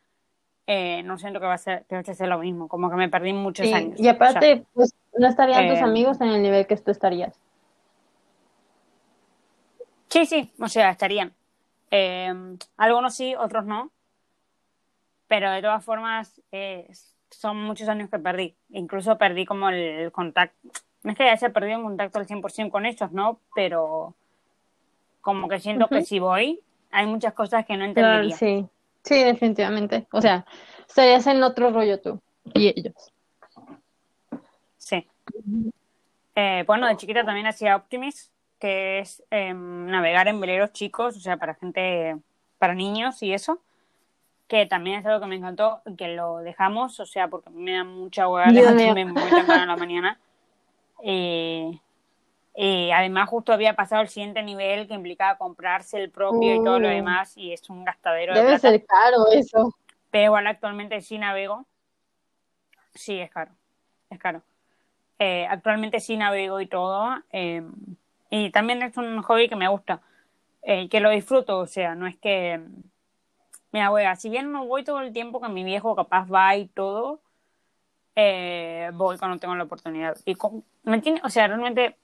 [0.66, 2.96] eh, no siento que va a ser, que va a ser lo mismo, como que
[2.96, 4.00] me perdí muchos Sí, años.
[4.00, 7.38] y aparte, pues no estarían tus eh, amigos en el nivel que tú estarías.
[10.08, 11.34] Sí, sí, o sea, estarían.
[11.92, 12.34] Eh,
[12.76, 13.92] algunos sí, otros no.
[15.28, 16.90] Pero de todas formas, eh,
[17.30, 18.56] son muchos años que perdí.
[18.70, 20.56] Incluso perdí como el contacto.
[21.02, 23.38] No es que haya perdido el contacto al 100% con ellos, ¿no?
[23.54, 24.14] Pero
[25.20, 26.60] como que siento que si voy,
[26.90, 28.36] hay muchas cosas que no Claro, entendería.
[28.36, 28.66] sí.
[29.04, 30.06] Sí, definitivamente.
[30.10, 30.44] O sea,
[30.86, 32.20] estarías en otro rollo tú
[32.54, 33.12] y ellos.
[34.76, 35.06] Sí.
[36.34, 41.20] Eh, bueno, de chiquita también hacía Optimist, que es eh, navegar en veleros chicos, o
[41.20, 42.16] sea, para gente
[42.58, 43.60] para niños y eso,
[44.48, 47.84] que también es algo que me encantó, que lo dejamos, o sea, porque me da
[47.84, 50.20] mucha hueá levantarme muy temprano en la mañana.
[51.04, 51.78] Eh,
[52.54, 56.80] eh, además, justo había pasado el siguiente nivel que implicaba comprarse el propio y todo
[56.80, 56.90] lo uh.
[56.90, 59.76] demás, y es un gastadero de Debe ser caro eso.
[60.10, 61.66] Pero igual actualmente sí navego.
[62.94, 63.52] Sí, es caro.
[64.10, 64.42] Es caro.
[65.18, 67.16] Eh, actualmente sí navego y todo.
[67.32, 67.62] Eh,
[68.30, 70.00] y también es un hobby que me gusta.
[70.62, 72.60] Eh, que lo disfruto, o sea, no es que.
[73.72, 76.68] Mira, wea, si bien no voy todo el tiempo que mi viejo capaz va y
[76.68, 77.20] todo,
[78.14, 80.16] voy cuando tengo la oportunidad.
[80.24, 80.36] Y
[80.84, 81.96] me tiene, o sea, realmente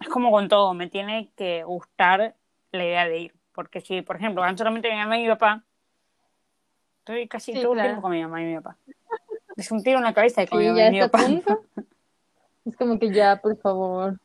[0.00, 2.34] es como con todo, me tiene que gustar
[2.72, 3.34] la idea de ir.
[3.52, 5.62] Porque si, por ejemplo, van solamente mi mamá y mi papá,
[7.00, 8.76] estoy casi todo el tiempo con mi mamá y mi papá.
[9.56, 11.26] Es un tiro en la cabeza con mi mamá y mi papá.
[12.64, 14.18] Es como que ya, por favor.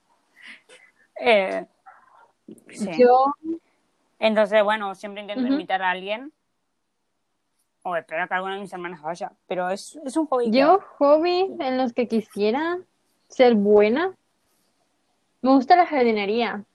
[1.19, 1.65] Eh,
[2.97, 3.33] Yo.
[4.19, 6.31] Entonces, bueno, siempre intento invitar a alguien.
[7.89, 9.31] O espero que alguna de mis hermanas vaya.
[9.47, 10.51] Pero es, es un hobby.
[10.51, 12.79] Yo, hobby en los que quisiera
[13.27, 14.13] ser buena.
[15.41, 16.65] Me gusta la jardinería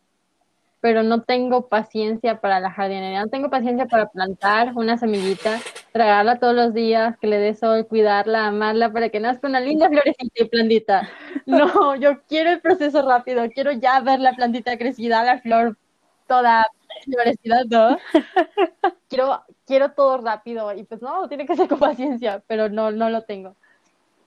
[0.83, 5.61] pero no tengo paciencia para la jardinería, no tengo paciencia para plantar una semillita,
[5.95, 9.89] regarla todos los días, que le dé sol, cuidarla, amarla para que nazca una linda
[9.89, 11.09] florecita y plantita.
[11.47, 15.79] No, yo quiero el proceso rápido, quiero ya ver la plantita crecida, la flor
[16.27, 16.67] toda
[17.05, 17.99] florecida, ¿no?
[19.09, 23.09] Quiero, quiero todo rápido y pues no, tiene que ser con paciencia, pero no, no
[23.09, 23.57] lo tengo.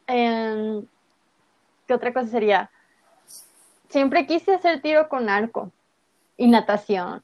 [0.07, 0.83] Em,
[1.85, 2.71] ¿Qué otra cosa sería?
[3.89, 5.71] Siempre quise hacer tiro con arco
[6.35, 7.23] y natación.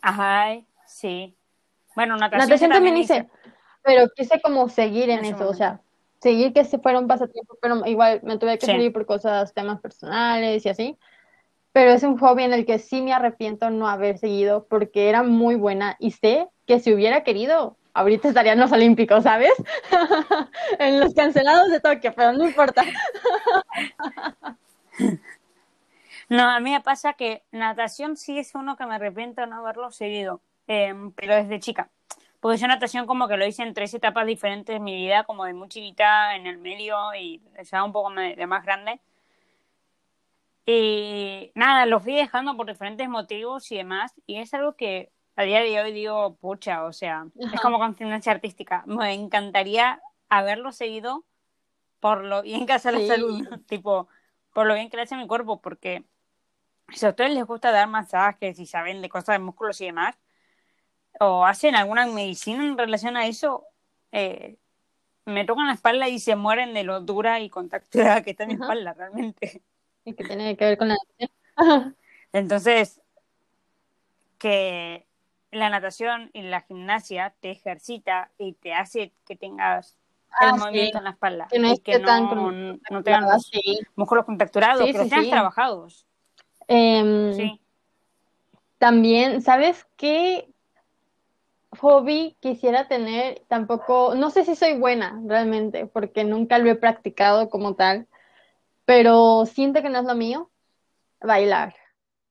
[0.00, 1.36] Ajá, sí.
[1.94, 3.28] Bueno, natación, natación también, hice,
[3.82, 5.82] pero quise como seguir en, eso, o sea,
[6.22, 9.78] seguir que se fuera un pasatiempo, pero igual me tuve que salir por cosas, temas
[9.78, 10.98] personales y así.
[11.72, 15.22] Pero es un hobby en el que sí me arrepiento no haber seguido porque era
[15.22, 19.52] muy buena y sé que si hubiera querido, ahorita estarían los Olímpicos, ¿sabes?
[20.78, 22.82] en los cancelados de Tokio, pero no importa.
[26.30, 29.90] No, a mí me pasa que natación sí es uno que me arrepiento no haberlo
[29.90, 31.90] seguido, em, pero desde chica.
[32.38, 35.44] Porque yo natación como que lo hice en tres etapas diferentes de mi vida, como
[35.44, 39.00] de muy chiquita, en el medio y ya un poco de más grande.
[40.72, 45.42] Y nada, lo fui dejando por diferentes motivos y demás, y es algo que a
[45.42, 48.84] día de hoy digo, pucha, o sea, es como con gimnasia artística.
[48.86, 51.24] Me encantaría haberlo seguido
[51.98, 54.08] por lo bien que hace la salud, tipo,
[54.54, 56.04] por lo bien que le hace mi cuerpo, porque
[56.90, 60.16] si a ustedes les gusta dar masajes y saben de cosas de músculos y demás,
[61.18, 63.66] o hacen alguna medicina en relación a eso,
[64.12, 64.56] eh,
[65.24, 68.50] me tocan la espalda y se mueren de lo dura y contactada que está en
[68.50, 69.64] mi espalda realmente.
[70.04, 71.30] Y que tiene que ver con la natación.
[72.32, 73.00] Entonces,
[74.38, 75.06] que
[75.50, 79.96] la natación y la gimnasia te ejercita y te hace que tengas
[80.40, 83.50] el ah, movimiento en la espalda que no y que no, no, tengan los
[83.96, 86.06] músculos contracturados, que los tengas trabajados.
[86.68, 87.60] Sí.
[88.78, 90.48] También, ¿sabes qué
[91.78, 93.42] hobby quisiera tener?
[93.48, 98.06] Tampoco, no sé si soy buena realmente, porque nunca lo he practicado como tal,
[98.90, 100.50] pero siento que no es lo mío.
[101.20, 101.76] Bailar.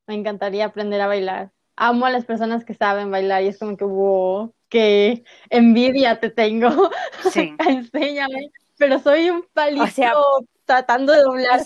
[0.08, 1.54] Me encantaría aprender a bailar.
[1.78, 6.30] Amo a las personas que saben bailar y es como que, wow, qué envidia te
[6.30, 6.68] tengo.
[7.32, 7.56] Sí.
[7.66, 8.52] Enséñame.
[8.78, 11.62] Pero soy un palito tratando de doblar.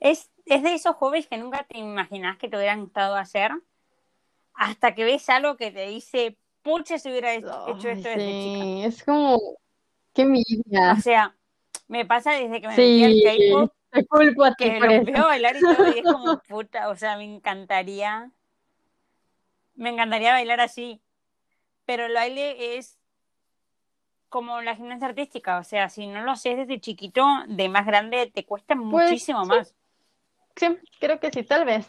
[0.00, 3.50] Es, es de esos hobbies que nunca te imaginas que te hubieran gustado hacer
[4.54, 8.86] hasta que ves algo que te dice, pucha, si hubiera hecho, esto desde chica.
[8.86, 9.58] Es como,
[10.14, 10.92] qué envidia.
[10.96, 11.34] O sea,
[11.88, 15.98] me pasa desde que me metí al K-pop, que lo veo bailar y todo, y
[15.98, 18.30] es como, puta, o sea, me encantaría,
[19.74, 21.00] me encantaría bailar así,
[21.84, 22.98] pero el baile es
[24.28, 28.30] como la gimnasia artística, o sea, si no lo haces desde chiquito, de más grande
[28.34, 29.74] te cuesta pues muchísimo más.
[30.56, 30.66] Sí,
[30.98, 31.86] creo que sí, tal vez.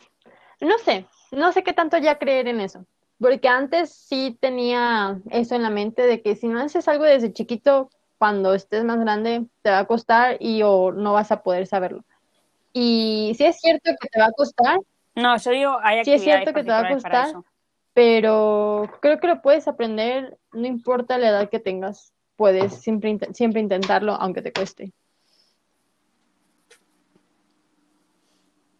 [0.61, 2.85] No sé, no sé qué tanto ya creer en eso.
[3.19, 7.31] Porque antes sí tenía eso en la mente de que si no haces algo desde
[7.31, 11.67] chiquito, cuando estés más grande te va a costar y o no vas a poder
[11.67, 12.03] saberlo.
[12.73, 14.79] Y sí es cierto que te va a costar.
[15.15, 17.27] No, yo digo, hay Sí es cierto que te va a costar,
[17.93, 22.11] pero creo que lo puedes aprender, no importa la edad que tengas.
[22.35, 24.91] Puedes siempre, siempre intentarlo, aunque te cueste.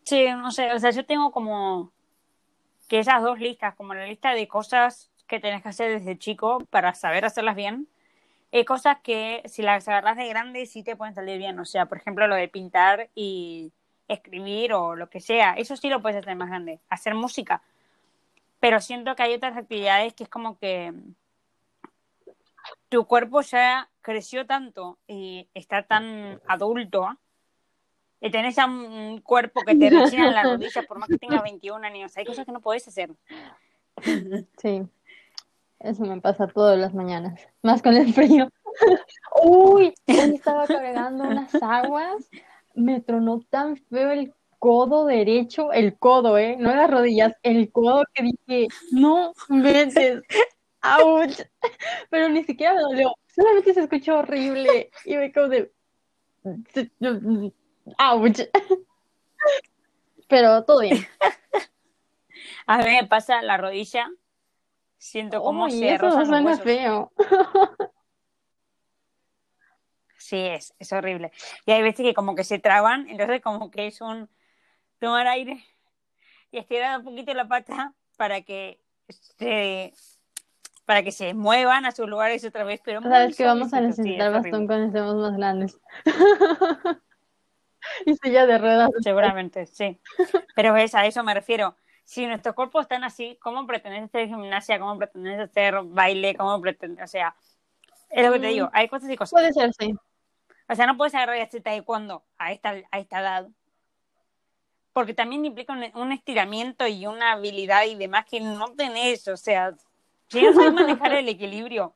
[0.03, 1.91] Sí, no sé, o sea, yo tengo como
[2.87, 6.59] que esas dos listas, como la lista de cosas que tenés que hacer desde chico
[6.69, 7.87] para saber hacerlas bien,
[8.59, 11.87] y cosas que si las agarras de grande sí te pueden salir bien, o sea,
[11.87, 13.73] por ejemplo, lo de pintar y,
[14.07, 15.53] escribir o lo que sea.
[15.53, 17.61] Eso sí lo puedes hacer más grande, hacer música.
[18.59, 20.93] Pero siento que hay otras actividades que es como que
[22.89, 27.17] tu cuerpo ya creció tanto y está tan adulto
[28.21, 31.43] y tenés ya un cuerpo que te rechina en las rodillas por más que tengas
[31.43, 32.15] 21 años.
[32.17, 33.11] Hay cosas que no puedes hacer.
[34.57, 34.83] Sí,
[35.85, 38.49] eso me pasa todas las mañanas, más con el frío.
[39.43, 42.29] Uy, estaba cargando unas aguas,
[42.73, 46.57] me tronó tan feo el codo derecho, el codo, ¿eh?
[46.57, 50.21] No las rodillas, el codo que dije, no metes,
[50.81, 51.41] ouch,
[52.09, 55.71] pero ni siquiera me dolió, solamente se escuchó horrible y me como de,
[60.27, 61.05] pero todo bien.
[62.67, 64.09] A mí me pasa la rodilla,
[64.97, 67.11] siento como se eso suena feo.
[70.17, 71.31] Sí, es, es horrible.
[71.67, 74.27] Y hay veces que como que se traban, entonces como que es un
[74.99, 75.63] tomar aire
[76.49, 79.93] y estirar un poquito la pata para que se
[80.85, 84.31] para que se muevan a sus lugares otra vez, pero sabes que vamos a necesitar
[84.31, 85.79] bastón cuando estemos más grandes.
[88.05, 88.89] y silla de ruedas.
[89.01, 89.99] Seguramente, sí.
[90.55, 91.75] Pero ves, a eso me refiero.
[92.05, 94.79] Si nuestros cuerpos están así, ¿cómo pretendes hacer gimnasia?
[94.79, 96.35] ¿Cómo pretendes hacer baile?
[96.35, 97.35] ¿Cómo pretendes, o sea,
[98.09, 99.31] es lo que te digo, hay cosas y cosas.
[99.31, 99.93] Puede ser, sí.
[100.69, 103.47] O sea, no puedes agarrar y hacer taekwondo a esta, a esta edad.
[104.93, 109.27] Porque también implica un, estiramiento y una habilidad y demás que no tenés.
[109.27, 109.73] O sea,
[110.29, 111.93] si no sabes manejar el equilibrio,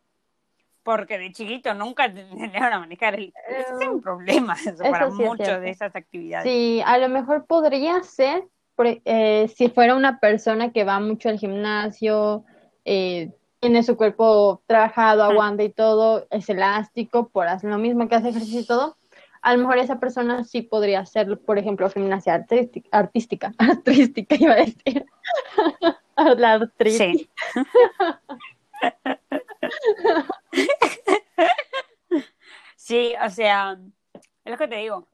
[0.83, 5.61] porque de chiquito nunca te enseñaron a manejar el es un problema eso, para muchas
[5.61, 6.51] de esas actividades.
[6.51, 8.43] Sí, a lo mejor podría ser
[8.87, 12.43] eh, si fuera una persona que va mucho al gimnasio,
[12.85, 18.15] eh, tiene su cuerpo trabajado, aguanta y todo, es elástico, por hacer lo mismo que
[18.15, 18.97] hace ejercicio y todo,
[19.41, 24.53] a lo mejor esa persona sí podría hacer, por ejemplo, gimnasia artística, artística, artística iba
[24.53, 25.05] a decir,
[26.37, 26.97] la artritis.
[26.97, 27.29] Sí.
[32.75, 33.77] sí, o sea,
[34.13, 35.07] es lo que te digo.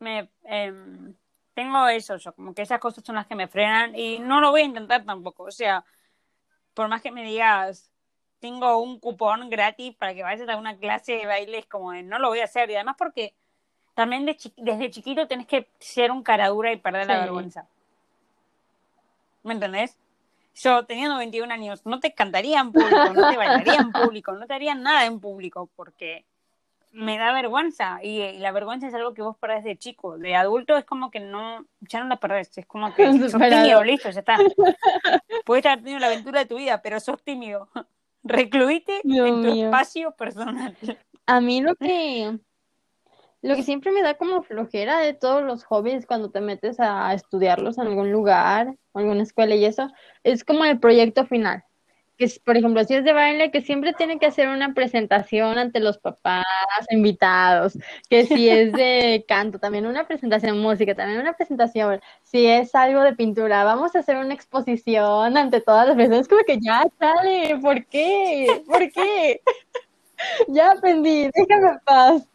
[0.00, 1.14] Me, em,
[1.54, 4.50] tengo eso, yo, como que esas cosas son las que me frenan y no lo
[4.50, 5.84] voy a intentar tampoco, o sea,
[6.74, 7.92] por más que me digas,
[8.42, 12.18] tengo un cupón gratis para que vayas a una clase de baile, como de, no
[12.18, 12.68] lo voy a hacer.
[12.70, 13.34] Y además porque
[13.94, 17.68] también desde chiquito tenés que ser un caradura y perder la vergüenza.
[19.44, 19.96] ¿Me entendés?
[20.56, 24.46] Yo, teniendo 21 años, no te cantaría en público, no te bailaría en público, no
[24.46, 26.24] te haría nada en público, porque
[26.92, 30.18] me da vergüenza y, la vergüenza es algo que vos perdés de chico.
[30.18, 33.82] De adulto es como que no, ya no la perdés, es como que sos tímido,
[33.82, 34.38] listo, ya está.
[35.44, 37.68] Puedes haber tenido la aventura de tu vida, pero sos tímido.
[38.24, 40.76] Recluite en tu espacio personal.
[41.26, 42.38] A mí lo que
[43.40, 47.12] lo que siempre me da como flojera de todos los hobbies cuando te metes a
[47.12, 49.90] estudiarlos en algún lugar, o alguna escuela y eso,
[50.22, 51.64] es como el proyecto final
[52.22, 55.80] que por ejemplo, si es de baile, que siempre tiene que hacer una presentación ante
[55.80, 56.44] los papás,
[56.90, 57.76] invitados,
[58.08, 63.02] que si es de canto, también una presentación música, también una presentación, si es algo
[63.02, 67.58] de pintura, vamos a hacer una exposición ante todas las personas, como que ya sale,
[67.60, 68.62] ¿por qué?
[68.66, 69.40] ¿Por qué?
[70.48, 72.28] ya aprendí, déjame en paz.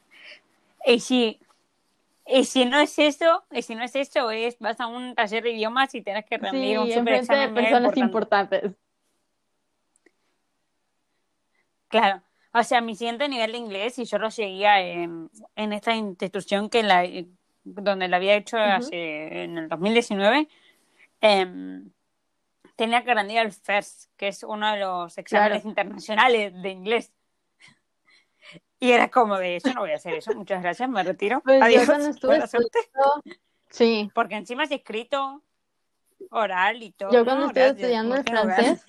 [0.86, 1.40] Y si,
[2.26, 5.44] y si no es eso, y si no es eso, es vas a un taller
[5.44, 8.74] de idiomas y tienes que rendir un super examen de personas importantes.
[11.88, 12.22] Claro.
[12.54, 16.70] O sea, mi siguiente nivel de inglés, y yo lo seguía en, en esta institución
[16.70, 17.06] que la,
[17.64, 20.48] donde la había hecho hace, en el 2019,
[21.22, 21.92] em,
[22.76, 27.12] tenía que rendir el FIRST, que es uno de los exámenes internacionales de inglés.
[28.80, 31.42] Y era como de, yo no voy a hacer eso, muchas gracias, me retiro.
[31.42, 31.88] Pues Adiós,
[33.70, 34.12] sí.
[34.14, 35.42] Porque encima es escrito
[36.30, 37.12] oral y todo.
[37.12, 38.86] Yo cuando estoy estudiando el francés,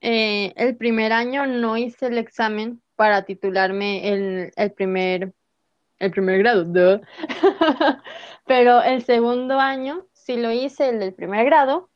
[0.00, 4.08] eh, el primer año no hice el examen para titularme
[4.56, 5.32] el, primer
[5.98, 6.66] el primer grado,
[8.46, 11.90] pero el segundo año sí lo hice, el del primer grado,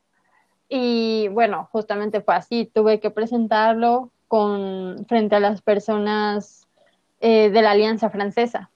[0.69, 6.67] y bueno, justamente fue así, tuve que presentarlo con frente a las personas
[7.21, 8.69] eh, de la Alianza Francesa.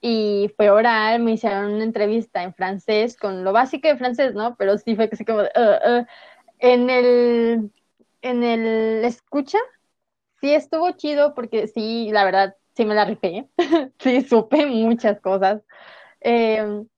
[0.00, 4.56] Y fue oral, me hicieron una entrevista en francés con lo básico de francés, ¿no?
[4.56, 6.06] Pero sí fue que sí como uh, uh.
[6.58, 7.70] en el
[8.22, 9.58] en el escucha,
[10.40, 13.48] sí estuvo chido porque sí, la verdad, sí me la rifé.
[14.00, 15.62] sí, supe muchas cosas.
[16.20, 16.88] Em,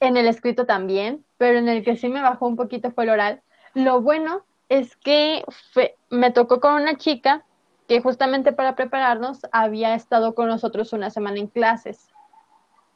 [0.00, 3.10] en el escrito también, pero en el que sí me bajó un poquito fue el
[3.10, 3.42] oral.
[3.74, 5.44] Lo bueno es que
[6.10, 7.44] me tocó con una chica
[7.88, 12.10] que justamente para prepararnos había estado con nosotros una semana en clases.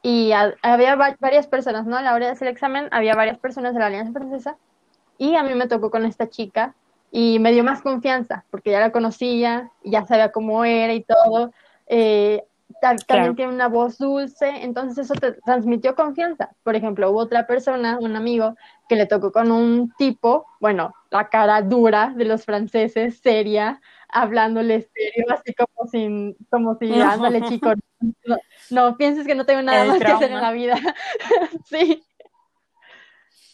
[0.02, 1.96] y había varias personas, ¿no?
[1.96, 4.58] A la hora de hacer el examen había varias personas de la Alianza Francesa
[5.18, 6.76] y a mí me tocó con esta chica
[7.14, 11.52] y me dio más confianza porque ya la conocía, ya sabía cómo era y todo.
[11.86, 12.42] Eh,
[13.06, 16.50] también tiene una voz dulce, entonces eso te transmitió confianza.
[16.64, 18.56] Por ejemplo, hubo otra persona, un amigo,
[18.88, 24.88] que le tocó con un tipo, bueno, la cara dura de los franceses, seria, hablándole
[24.94, 27.72] serio, así como si, como si, ándale chico,
[28.70, 30.76] no, pienses que no tengo nada más que hacer en la vida.
[31.66, 32.02] sí.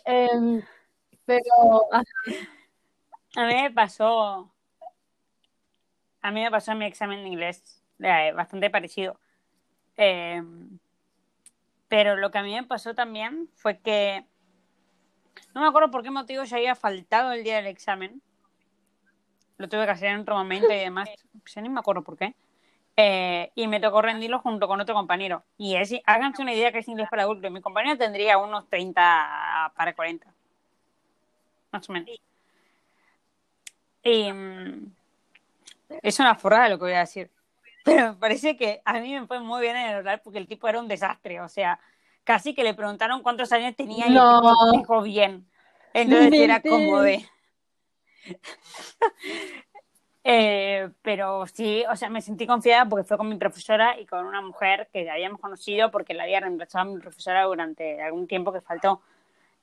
[0.05, 0.63] Em,
[1.27, 1.43] pero...
[3.39, 4.53] A mí me pasó...
[6.22, 9.20] A mí me pasó en mi examen de inglés eh, bastante parecido.
[9.97, 10.43] Eh,
[11.86, 14.26] pero lo que a mí me pasó también fue que
[15.55, 18.20] no me acuerdo por qué motivo ya había faltado el día del examen.
[19.57, 21.09] Lo tuve que hacer en otro momento y demás.
[21.62, 22.34] Ni me acuerdo por qué.
[22.97, 25.45] Eh, y me tocó rendirlo junto con otro compañero.
[25.57, 27.53] Y es, háganse una idea que es inglés para adultos.
[27.53, 30.26] Mi compañero tendría unos 30 para 40.
[31.70, 32.11] Más o menos.
[34.05, 34.86] Mm,
[36.03, 37.30] es una forrada lo que voy a decir.
[37.84, 40.46] Pero me parece que a mí me fue muy bien en el oral porque el
[40.46, 41.40] tipo era un desastre.
[41.40, 41.80] O sea,
[42.24, 44.53] casi que le preguntaron cuántos años tenía y no.
[44.72, 45.46] el dijo bien.
[45.94, 47.26] Entonces era como de.
[50.24, 54.26] eh, pero sí, o sea, me sentí confiada porque fue con mi profesora y con
[54.26, 58.53] una mujer que habíamos conocido porque la había reemplazado a mi profesora durante algún tiempo
[58.53, 59.01] que faltó.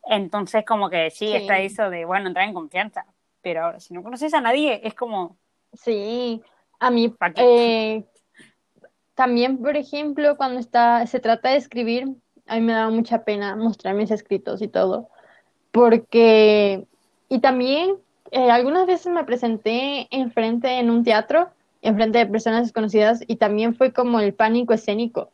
[0.08, 1.36] Entonces, como que sí, sí.
[1.36, 3.06] está eso de, bueno, entrar en confianza.
[3.46, 5.38] Pero ahora, si no conoces a nadie, es como.
[5.72, 6.42] Sí,
[6.80, 8.04] a mí, eh,
[9.14, 12.08] también, por ejemplo, cuando está, se trata de escribir,
[12.48, 15.10] a mí me da mucha pena mostrar mis escritos y todo,
[15.72, 16.88] porque,
[17.30, 17.98] y también
[18.32, 21.52] eh, algunas veces me presenté enfrente en un teatro,
[21.84, 25.30] enfrente de personas desconocidas, y también fue como el pánico escénico.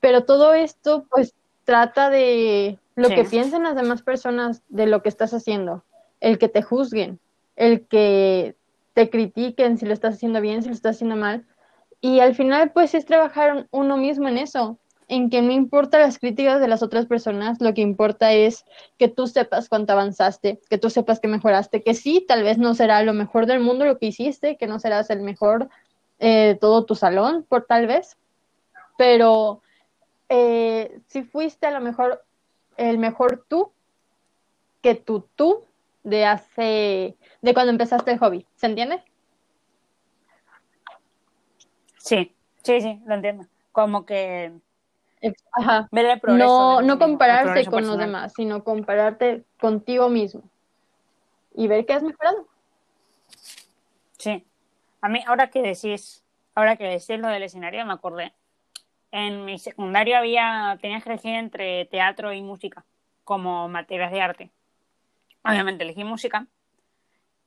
[0.00, 5.08] Pero todo esto, pues, trata de lo que piensen las demás personas de lo que
[5.08, 5.84] estás haciendo,
[6.18, 7.20] el que te juzguen,
[7.58, 8.56] el que
[8.94, 11.44] te critiquen si lo estás haciendo bien, si lo estás haciendo mal.
[12.00, 14.78] Y al final, pues es trabajar uno mismo en eso,
[15.08, 18.64] en que no importa las críticas de las otras personas, lo que importa es
[18.96, 22.74] que tú sepas cuánto avanzaste, que tú sepas que mejoraste, que sí, tal vez no
[22.74, 25.68] será lo mejor del mundo lo que hiciste, que no serás el mejor
[26.20, 28.16] eh, de todo tu salón, por tal vez,
[28.96, 29.62] pero
[30.28, 32.22] eh, si fuiste a lo mejor
[32.76, 33.72] el mejor tú,
[34.80, 35.64] que tu tú
[36.04, 39.02] de hace, de cuando empezaste el hobby, ¿se entiende?
[41.98, 43.46] Sí, sí, sí, lo entiendo.
[43.72, 44.52] Como que
[45.52, 45.88] Ajá.
[46.26, 50.42] no, no compararte con los demás, sino compararte contigo mismo
[51.54, 52.46] y ver que has mejorado.
[54.18, 54.44] Sí.
[55.00, 56.24] A mí, ahora que decís,
[56.54, 58.32] ahora que decís lo del escenario, me acordé.
[59.10, 62.84] En mi secundario había, tenías que elegir entre teatro y música
[63.24, 64.50] como materias de arte
[65.48, 66.46] obviamente elegí música,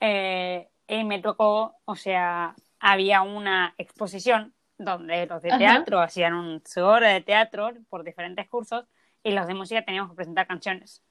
[0.02, 6.62] eh, y me tocó, o sea, había una exposición donde los de teatro hacían un,
[6.66, 8.86] su de teatro por diferentes cursos
[9.24, 11.04] y los de música teníamos que presentar canciones.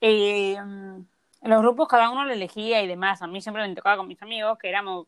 [0.00, 1.06] Y mm,
[1.42, 3.22] los grupos cada uno lo elegía y demás.
[3.22, 5.06] A mí siempre me tocaba con mis amigos que éramos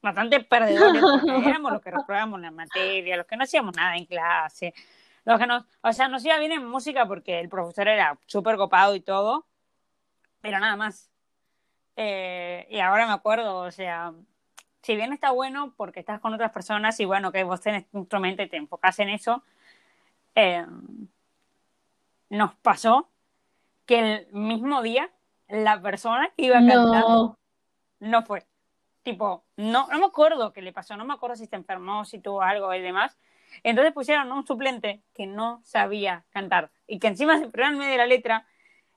[0.00, 4.04] bastante perdedores porque éramos los que reprobábamos la materia, los que no hacíamos nada en
[4.04, 4.72] clase,
[5.24, 8.56] los que nos, o sea, nos iba bien en música porque el profesor era súper
[8.56, 9.46] copado y todo,
[10.40, 11.10] pero nada más.
[11.96, 14.12] Eh, y ahora me acuerdo, o sea,
[14.82, 18.02] si bien está bueno porque estás con otras personas y bueno, que vos tenés un
[18.02, 19.42] instrumento y te enfocas en eso,
[20.34, 20.64] eh,
[22.28, 23.08] nos pasó
[23.86, 25.10] que el mismo día
[25.48, 27.04] la persona que iba a cantar
[28.00, 28.46] no, fue.
[29.02, 32.18] Tipo, no, no me acuerdo qué le pasó, no me acuerdo si se enfermó, si
[32.18, 33.16] tuvo algo y demás.
[33.62, 37.96] Entonces pusieron un suplente que no sabía cantar y que encima se en medio de
[37.96, 38.46] la letra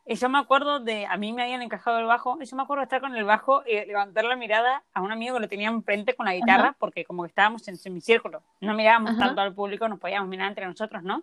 [0.10, 2.64] y yo me acuerdo de, a mí me habían encajado el bajo, y yo me
[2.64, 5.48] acuerdo de estar con el bajo y levantar la mirada a un amigo que lo
[5.48, 9.54] tenía enfrente con la guitarra, porque como que estábamos en semicírculo, no mirábamos tanto al
[9.54, 11.22] público, nos podíamos mirar entre nosotros, ¿no?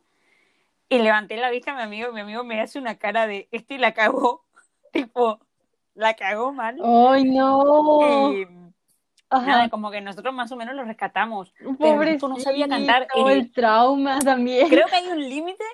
[0.89, 3.49] Y levanté la vista a mi amigo, y mi amigo me hace una cara de,
[3.51, 4.45] este la cagó,
[4.93, 5.41] tipo,
[5.97, 6.79] la cagó mal.
[6.85, 8.33] ¡Ay, no!
[8.35, 8.47] Y,
[9.33, 11.53] Nada, como que nosotros más o menos lo rescatamos.
[11.77, 13.09] Pobre no sabía cantar.
[13.17, 14.69] El, el trauma también.
[14.69, 15.65] Creo que hay un límite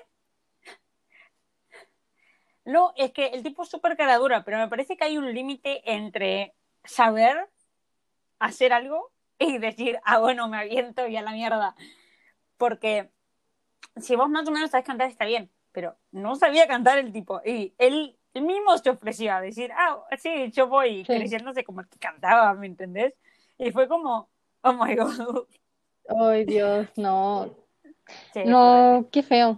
[2.65, 5.33] no, es que el tipo es súper cara dura, pero me parece que hay un
[5.33, 6.53] límite entre
[6.83, 7.49] saber
[8.39, 11.75] hacer algo y decir, ah, bueno, me aviento y a la mierda.
[12.57, 13.11] Porque
[13.97, 17.41] si vos más o menos sabes cantar, está bien, pero no sabía cantar el tipo.
[17.45, 22.53] Y él, mismo se ofrecía a decir, ah, sí, yo voy creciéndose como que cantaba,
[22.55, 23.13] ¿me entendés?
[23.59, 24.29] Y fue como,
[24.61, 25.45] oh my god.
[26.19, 27.55] Ay, Dios, no.
[28.33, 29.57] Sí, No, qué feo,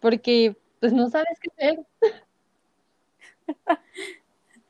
[0.00, 1.86] porque pues no sabes qué hacer.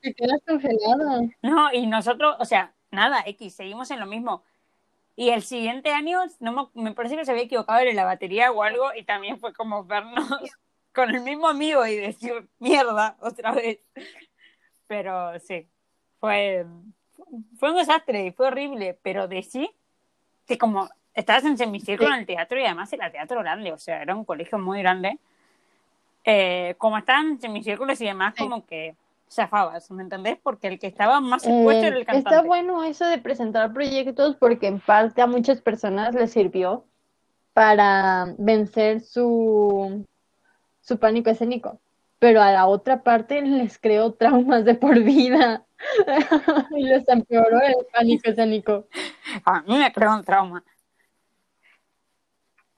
[0.01, 1.29] Te quedas congelado.
[1.43, 4.43] No, y nosotros, o sea, nada, X, seguimos en lo mismo.
[5.16, 8.53] Y el siguiente año, no me, me parece que se había equivocado en la batería
[8.53, 10.14] o algo, y también fue como vernos
[10.95, 13.81] con el mismo amigo y decir, mierda, otra vez.
[14.87, 15.68] Pero sí,
[16.20, 16.66] fue,
[17.59, 19.70] fue un desastre, fue horrible, pero de sí,
[20.47, 24.03] que como estabas en semicírculo en el teatro y además era teatro grande, o sea,
[24.03, 25.18] era un colegio muy grande.
[26.29, 28.43] Eh, como estaban en semicírculos y demás, Sí.
[28.43, 28.97] como que
[29.31, 30.39] zafabas, ¿me entendés?
[30.43, 32.29] Porque el que estaba más expuesto Eh, era el cantante.
[32.31, 36.85] está bueno eso de presentar proyectos porque en parte a muchas personas les sirvió
[37.53, 40.05] para vencer su,
[40.81, 41.81] su pánico escénico,
[42.18, 45.64] pero a la otra parte les creó traumas de por vida
[46.77, 48.87] y les empeoró el pánico escénico.
[49.45, 50.62] A mí me creó un trauma.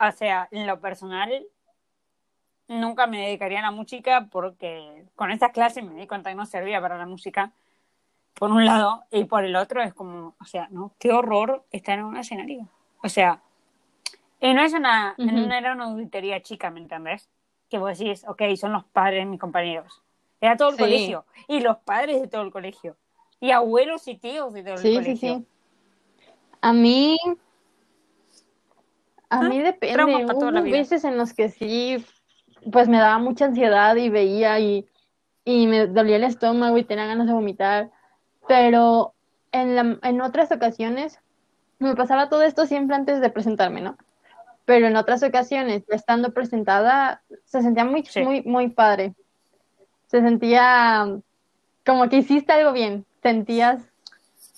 [0.01, 1.45] O sea, en lo personal,
[2.69, 6.47] nunca me dedicaría a la música porque con estas clases me di cuenta que no
[6.47, 7.53] servía para la música,
[8.35, 11.99] por un lado, y por el otro es como, o sea, no, qué horror estar
[11.99, 12.69] en un escenario.
[13.03, 13.41] O sea,
[14.41, 15.27] y no es una, Ujú.
[15.27, 17.29] no era una auditoría chica, ¿me entendés?
[17.69, 20.03] Que vos decís, ok, son los padres de mis compañeros.
[20.41, 20.83] Era todo el Sí.
[20.83, 22.97] colegio, y los padres de todo el colegio,
[23.41, 25.35] y abuelos y tíos de todo el Sí, sí, colegio.
[25.39, 25.47] sí.
[26.61, 27.17] A mí,
[29.31, 30.25] a Ah, mí depende.
[30.33, 32.05] Hubo veces en los que sí,
[32.73, 34.87] pues me daba mucha ansiedad y veía y,
[35.45, 37.91] y me dolía el estómago y tenía ganas de vomitar.
[38.47, 39.15] Pero
[39.53, 41.19] en la- en otras ocasiones
[41.79, 43.97] me pasaba todo esto siempre antes de presentarme, ¿no?
[44.65, 48.23] Pero en otras ocasiones, estando presentada, se sentía muy, Sí.
[48.23, 49.15] muy, muy padre.
[50.09, 51.07] Se sentía
[51.87, 53.05] como que hiciste algo bien.
[53.23, 53.83] Sentías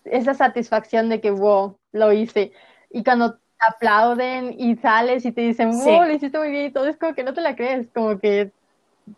[0.05, 2.53] esa satisfacción de que, wow, lo hice.
[2.91, 3.39] Y cuando
[3.69, 5.91] aplauden y sales y te dicen, wow, Sí.
[5.91, 8.51] lo hiciste muy bien y todo, es como que no te la crees, como que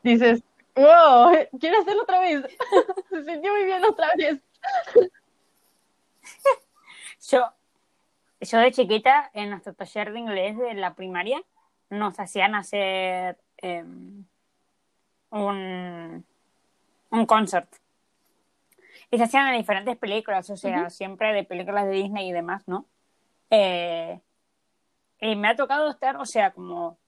[0.03, 0.43] dices,
[0.75, 2.43] wow, quiero hacerlo otra vez.
[3.11, 4.41] Se sintió muy bien otra vez.
[7.31, 7.45] Yo,
[8.41, 11.41] yo de chiquita, en nuestro taller de inglés de la primaria,
[11.89, 13.85] nos hacían hacer eh,
[15.31, 16.25] un,
[17.11, 17.69] un concert.
[19.11, 22.67] Y se hacían de diferentes películas, o sea, siempre de películas de Disney y demás,
[22.67, 22.87] ¿no?
[23.51, 24.21] Eh,
[25.23, 26.99] y me ha tocado estar, o sea, como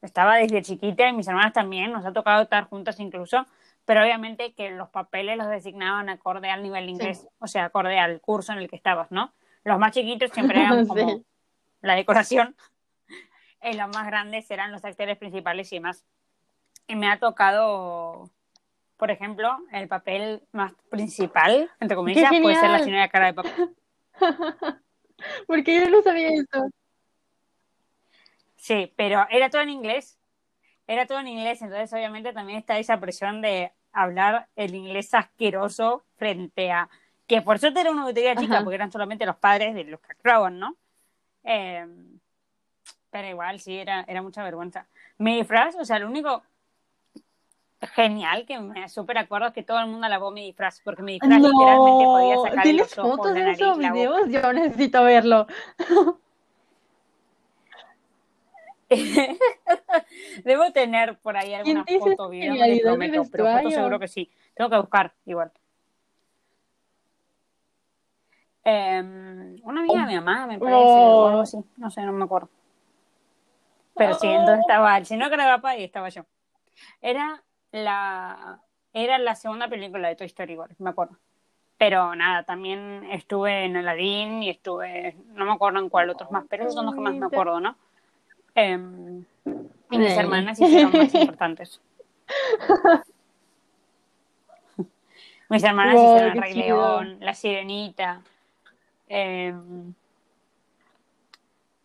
[0.00, 3.46] estaba desde chiquita y mis hermanas también, nos ha tocado estar juntas incluso,
[3.84, 7.98] pero obviamente que los papeles los designaban acorde al nivel de inglés, o sea, acorde
[7.98, 9.34] al curso en el que estabas, ¿no?
[9.62, 11.26] Los más chiquitos siempre eran como Sí.
[11.82, 12.56] la decoración
[13.62, 16.02] y los más grandes eran los actores principales y demás.
[16.86, 18.30] Y me ha tocado,
[18.96, 23.50] por ejemplo, el papel más principal, entre comillas, puede ser la señora cara de papá.
[25.46, 26.70] Porque yo no sabía eso.
[28.60, 30.18] Sí, pero era todo en inglés.
[30.86, 36.04] Era todo en inglés, entonces obviamente también está esa presión de hablar el inglés asqueroso
[36.16, 36.88] frente a...
[37.26, 38.64] Que por suerte era una botella chica, Ajá.
[38.64, 40.76] porque eran solamente los padres de los que actuaban, ¿no?
[41.44, 41.86] Eh,
[43.08, 44.86] pero igual, sí, era, era mucha vergüenza.
[45.16, 46.42] Mi disfraz, o sea, lo único
[47.94, 51.12] genial que me súper acuerdo es que todo el mundo alabó mi disfraz, porque mi
[51.14, 54.28] disfraz literalmente podía sacar ¿tienes los ojos, fotos la de nariz, esos videos?
[54.28, 55.46] Yo necesito verlo.
[60.44, 63.98] Debo tener por ahí alguna ¿Quién dice foto, video, no de prometo, pero foto seguro
[63.98, 64.30] que sí.
[64.54, 65.52] Tengo que buscar igual.
[68.64, 69.00] Eh,
[69.62, 71.58] una amiga de mi mamá, me parece, o algo así.
[71.76, 72.48] No sé, no me acuerdo.
[73.94, 76.24] Pero sí, entonces estaba el señor cara de papá y estaba yo.
[77.00, 78.60] Era la,
[78.92, 81.16] era la segunda película de Toy Story igual, me acuerdo.
[81.78, 86.44] Pero nada, también estuve en Aladdin y estuve, no me acuerdo en cuál otros más,
[86.48, 87.76] pero esos son los que más me acuerdo, ¿no?
[88.54, 89.24] Em,
[89.90, 90.18] y mis Sí.
[90.18, 91.80] hermanas hicieron más importantes.
[95.48, 96.76] mis hermanas Wow, hicieron qué El Rey chido.
[97.02, 98.22] León, La Sirenita.
[99.08, 99.94] em,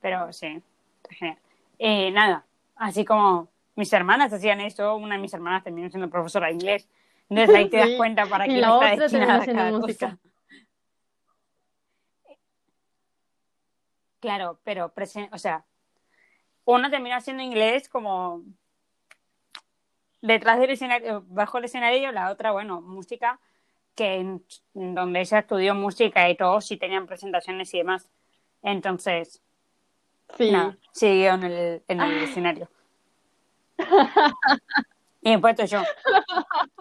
[0.02, 0.62] pero sí,
[1.10, 1.38] genial.
[1.80, 2.46] Eh, nada,
[2.76, 6.88] así como mis hermanas hacían eso, una de mis hermanas terminó siendo profesora de inglés.
[7.28, 10.18] Entonces ahí te das cuenta para la está destinada cada cosa.
[14.20, 14.92] Claro, pero,
[15.32, 15.64] o sea,
[16.66, 18.44] una terminó haciendo inglés como
[20.22, 23.40] detrás del escenario, bajo el escenario, la otra, bueno, música,
[23.96, 24.44] que en,
[24.74, 28.10] donde ella estudió música y todos sí tenían presentaciones y demás.
[28.64, 29.42] Entonces,
[30.38, 30.52] Sí.
[30.92, 32.68] siguió en el, en el escenario.
[35.22, 35.82] Y después yo,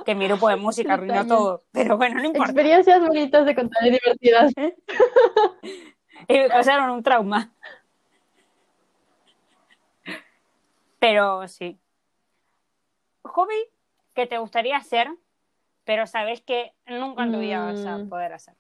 [0.05, 1.63] que mi grupo de música arruinó todo.
[1.73, 2.53] Pero bueno, no importa.
[2.53, 4.53] Experiencias bonitas de contar y divertidas.
[6.27, 7.53] Y me causaron un trauma.
[11.05, 11.79] Pero sí.
[13.25, 13.69] Hobby
[14.15, 15.11] que te gustaría hacer,
[15.85, 18.09] pero sabes que nunca en tu vida vas a Mm.
[18.09, 18.55] poder hacer.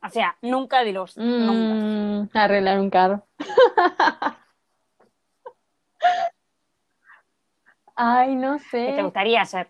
[0.00, 1.74] O sea, nunca de los nunca.
[1.74, 3.26] Mm, arreglar un carro.
[7.96, 9.02] Ay, no Que te sé.
[9.02, 9.68] gustaría hacer.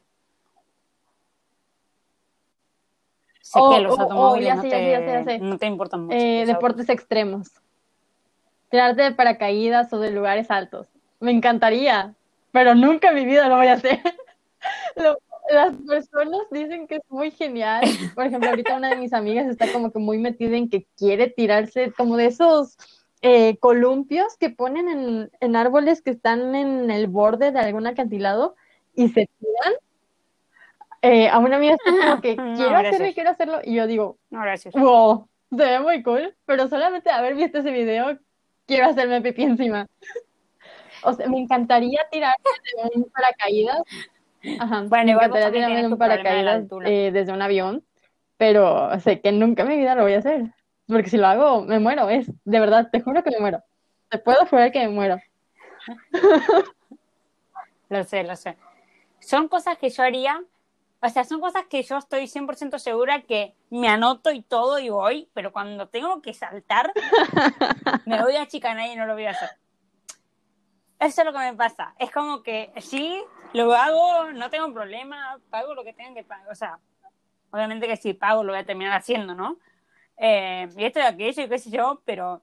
[3.40, 5.24] Sé Oh, que los oh, oh, automóviles ya no sé, ya sé, ya sé, ya
[5.24, 5.38] te, sé.
[5.38, 6.18] no te importan mucho.
[6.18, 7.48] Eh, deportes extremos.
[8.70, 10.88] Tirarte de paracaídas o de lugares altos.
[11.20, 12.14] Me encantaría,
[12.52, 14.00] pero nunca en mi vida lo voy a hacer.
[14.96, 15.18] Lo-
[15.50, 17.82] las personas dicen que es muy genial.
[18.14, 21.30] Por ejemplo, ahorita una de mis amigas está como que muy metida en que quiere
[21.30, 22.76] tirarse como de esos
[23.22, 28.56] eh, columpios que ponen en, en árboles que están en el borde de algún acantilado
[28.94, 29.74] y se tiran.
[31.00, 32.92] Eh, a una amiga está como que No, quiero gracias.
[32.94, 33.60] hacerlo y quiero hacerlo.
[33.64, 34.74] Y yo digo, No, gracias.
[34.74, 38.18] Wow, se ve muy cool, pero solamente haber visto ese video,
[38.68, 39.88] quiero hacerme pipí encima.
[41.02, 42.44] O sea, me encantaría tirarme
[42.76, 43.82] de un paracaídas.
[44.60, 47.84] Ajá, Bueno, me igual encantaría tirarme de un paracaídas eh, desde un avión,
[48.36, 50.42] pero sé que nunca en mi vida lo voy a hacer.
[50.86, 52.08] Porque si lo hago, me muero.
[52.08, 53.62] Es, de verdad, te juro que me muero.
[54.08, 55.18] Te puedo jurar que me muero.
[57.88, 58.56] Lo sé, lo sé.
[59.18, 60.42] Son cosas que yo haría,
[61.00, 64.88] o sea, son cosas que yo estoy 100% segura que me anoto y todo y
[64.88, 66.92] voy, pero cuando tengo que saltar,
[68.06, 69.50] me voy a chicanar y no lo voy a hacer.
[70.98, 71.94] Eso es lo que me pasa.
[71.98, 73.22] Es como que sí,
[73.52, 76.50] lo hago, no tengo problema, pago lo que tenga que pagar.
[76.50, 76.80] O sea,
[77.50, 79.58] obviamente que si pago lo voy a terminar haciendo, ¿no?
[80.16, 82.42] Eh, y esto y aquello y qué sé yo, pero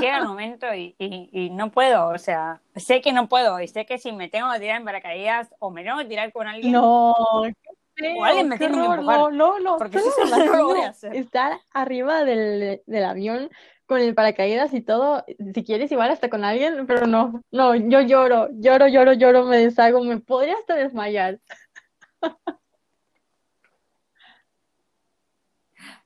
[0.00, 3.68] llega el momento y, y, y no puedo, o sea, sé que no puedo y
[3.68, 6.46] sé que si me tengo que tirar en paracaídas o me tengo que tirar con
[6.46, 8.98] alguien, No, O alguien me tiene que horror.
[8.98, 9.78] empujar, No, no, no.
[9.78, 11.16] porque no, no lo voy a imagino hacer.
[11.16, 13.50] Estar arriba del, del avión
[13.86, 18.00] con el paracaídas y todo, si quieres igual hasta con alguien, pero no, no, yo
[18.00, 21.40] lloro, lloro, lloro, lloro, me deshago, me podría hasta desmayar.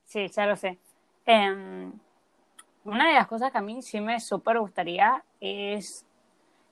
[0.05, 0.79] sí, ya lo sé.
[1.25, 1.91] Em,
[2.85, 6.05] una de las cosas que a mí sí me súper gustaría es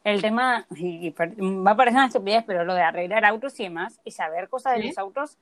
[0.04, 3.64] el tema, y, y va a parecer una estupidez, pero lo de arreglar autos y
[3.64, 4.88] demás, y saber cosas de ¿Sí?
[4.90, 5.38] los autos,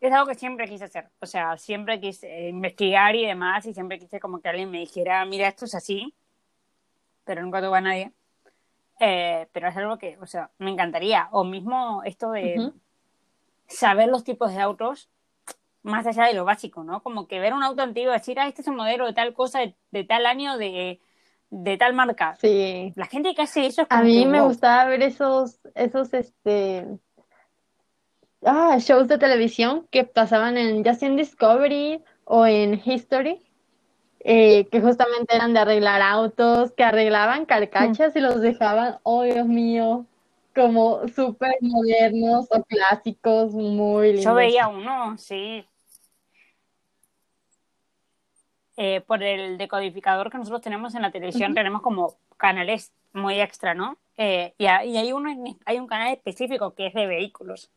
[0.00, 1.08] es algo que siempre quise hacer.
[1.20, 4.80] O sea, siempre quise eh, investigar y demás, y siempre quise como que alguien me
[4.80, 6.14] dijera, mira, esto es así,
[7.24, 8.12] pero nunca tuve a nadie.
[9.00, 11.28] Eh, pero es algo que, o sea, me encantaría.
[11.32, 12.74] O mismo esto de Ujú.
[13.66, 15.08] saber los tipos de autos,
[15.84, 17.02] más allá de lo básico, ¿no?
[17.02, 19.32] Como que ver un auto antiguo y decir, ah, este es un modelo de tal
[19.34, 21.00] cosa, de, de tal año, de,
[21.50, 22.36] de tal marca.
[22.40, 22.92] Sí.
[22.96, 24.48] La gente que hace eso es A como mí que, me wow.
[24.48, 26.86] gustaba ver esos, esos, este,
[28.44, 33.40] ah, shows de televisión que pasaban en, ya sea en Discovery o en History,
[34.20, 39.46] eh, que justamente eran de arreglar autos, que arreglaban carcachas y los dejaban, oh Dios
[39.46, 40.06] mío,
[40.54, 44.34] como súper modernos o clásicos, muy Yo lindos.
[44.34, 45.66] veía uno, sí.
[48.76, 51.54] Eh, por el decodificador que nosotros tenemos en la televisión, Ujú.
[51.54, 53.98] tenemos como canales muy extra, ¿no?
[54.16, 55.30] Eh, y, hay, y hay, uno,
[55.64, 57.70] hay un canal específico que es de vehículos.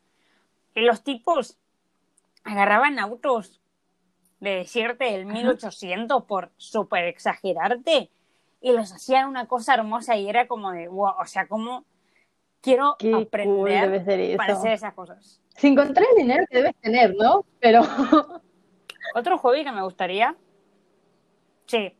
[0.74, 1.56] Y los tipos
[2.42, 3.60] agarraban autos
[4.40, 8.10] de decirte del 1800 por súper exagerarte
[8.60, 11.84] y los hacían una cosa hermosa y era como de, wow, o sea, como
[12.60, 15.40] quiero Qué cool aprender ser para hacer esas cosas.
[15.56, 17.44] Sin contar el dinero que debes tener, ¿no?
[17.60, 17.82] Pero
[19.14, 20.36] Otro hobby que me gustaría.
[21.68, 21.94] Sí.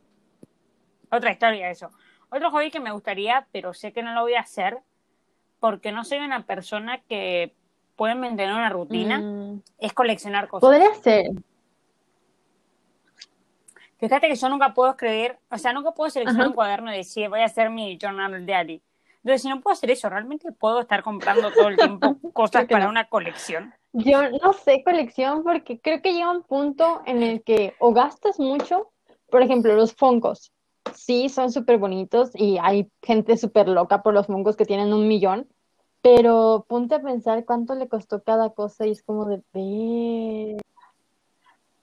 [1.10, 1.90] Otra historia, eso.
[2.30, 4.78] Otro hobby que me gustaría, pero sé que no lo voy a hacer
[5.60, 7.54] porque no soy una persona que
[7.96, 10.68] puede mantener una rutina, mm, es coleccionar cosas.
[10.68, 11.30] podría ser.
[13.98, 16.50] Fíjate que yo nunca puedo escribir, o sea, nunca puedo seleccionar Ajá.
[16.50, 18.80] un cuaderno y decir, voy a hacer mi journal diary.
[19.16, 22.84] Entonces, si no puedo hacer eso, ¿realmente puedo estar comprando todo el tiempo cosas para
[22.84, 22.90] no.
[22.90, 23.74] una colección?
[23.92, 28.38] Yo no sé colección porque creo que llega un punto en el que o gastas
[28.38, 28.92] mucho,
[29.31, 30.53] por ejemplo, los Funkos.
[30.95, 35.07] Sí, son súper bonitos y hay gente súper loca por los Funkos que tienen un
[35.07, 35.47] millón,
[36.01, 40.57] pero ponte a pensar cuánto le costó cada cosa y es como de, "Ve,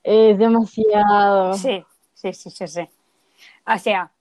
[0.03, 1.53] es demasiado.
[1.53, 2.89] Sí, sí, sí, sí, sí.
[3.67, 4.11] O sea,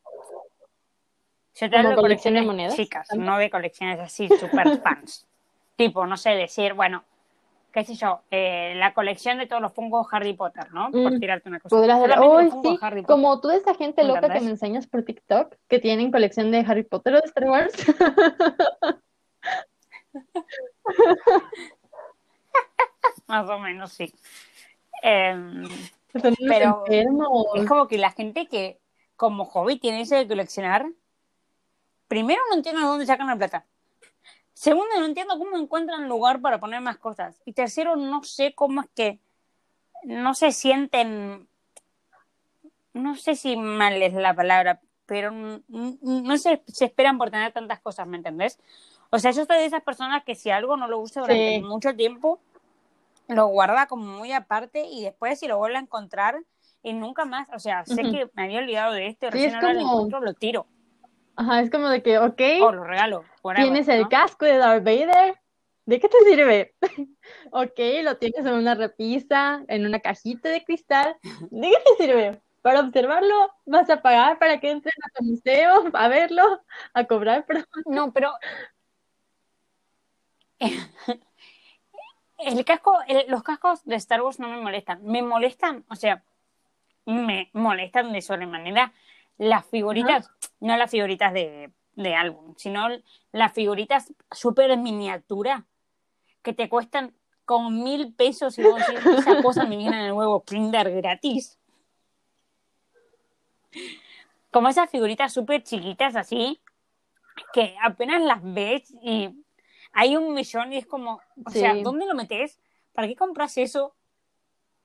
[1.55, 2.75] yo te ¿Como hablo de colección de colecciones monedas?
[2.77, 3.27] chicas, ¿También?
[3.31, 5.27] no de colecciones así super fans.
[5.77, 7.05] tipo, no sé, decir, bueno,
[7.75, 10.93] qué sé yo, eh, la colección de todos los Funkos Harry Potter, ¿no?
[10.93, 11.77] Por Mm, tirarte una cosa.
[11.77, 12.79] ¡Uy, los Funkos sí!
[12.81, 13.15] Harry Potter.
[13.15, 16.61] Como toda esa gente ¿Me loca que me enseñas por TikTok que tienen colección de
[16.61, 17.75] Harry Potter o de Star Wars.
[23.27, 24.15] Más o menos, sí.
[25.03, 25.73] Unos
[26.47, 26.85] Pero
[27.55, 28.79] es como que la gente que
[29.17, 30.87] como hobby tiene eso de coleccionar,
[32.07, 33.67] primero no entiendo de dónde sacan la plata.
[34.65, 37.39] Segundo, no entiendo cómo encuentran lugar para poner más cosas.
[37.45, 39.21] Y tercero, no sé cómo es que
[40.05, 41.47] no se sienten,
[42.95, 45.33] no sé si mal es la palabra, pero
[45.69, 48.59] no se, se esperan por tener tantas cosas, ¿me entendés?
[49.11, 51.95] O sea, yo soy de esas personas que si algo no lo usa durante mucho
[51.95, 52.41] tiempo,
[53.29, 56.43] lo guarda como muy aparte y después si lo vuelve a encontrar
[56.83, 59.81] y nunca más, o sea, sé que me había olvidado de esto, recién ahora lo
[59.81, 60.67] encuentro, lo tiro.
[61.37, 62.41] Ajá, es como de que, ok.
[62.63, 63.25] O lo regalo.
[63.57, 65.39] tienes el casco de Darth Vader.
[65.87, 66.75] ¿De qué te sirve?
[67.51, 71.17] ok, lo tienes en una repisa, en una cajita de cristal.
[71.51, 72.41] ¿De qué te sirve?
[72.63, 76.63] Para observarlo, vas a pagar para que entres a tu museo, a verlo,
[76.95, 77.45] a cobrar.
[77.47, 77.65] Pero...
[77.85, 78.33] No, pero.
[82.39, 82.97] el casco,
[83.29, 85.05] los cascos de Star Wars no me molestan.
[85.05, 86.23] Me molestan, o sea,
[87.05, 88.95] me molestan de sobremanera
[89.37, 90.44] las figuritas, no
[90.77, 92.89] las figuritas de, de álbum, sino
[93.33, 95.67] las figuritas súper miniatura
[96.43, 100.13] que te cuestan como mil pesos y vos decís, esa cosa me viene en el
[100.13, 101.59] huevo Kinder gratis.
[104.51, 106.61] Como esas figuritas súper chiquitas así,
[107.53, 109.31] que apenas las ves y
[109.93, 112.61] hay un millón y es como, o sea, ¿dónde lo metes?
[112.93, 113.95] ¿Para qué compras eso?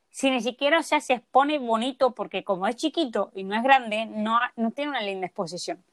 [0.10, 3.64] Si ni siquiera, o sea, se expone bonito porque como es chiquito y no es
[3.64, 5.84] grande, no, no tiene una linda exposición.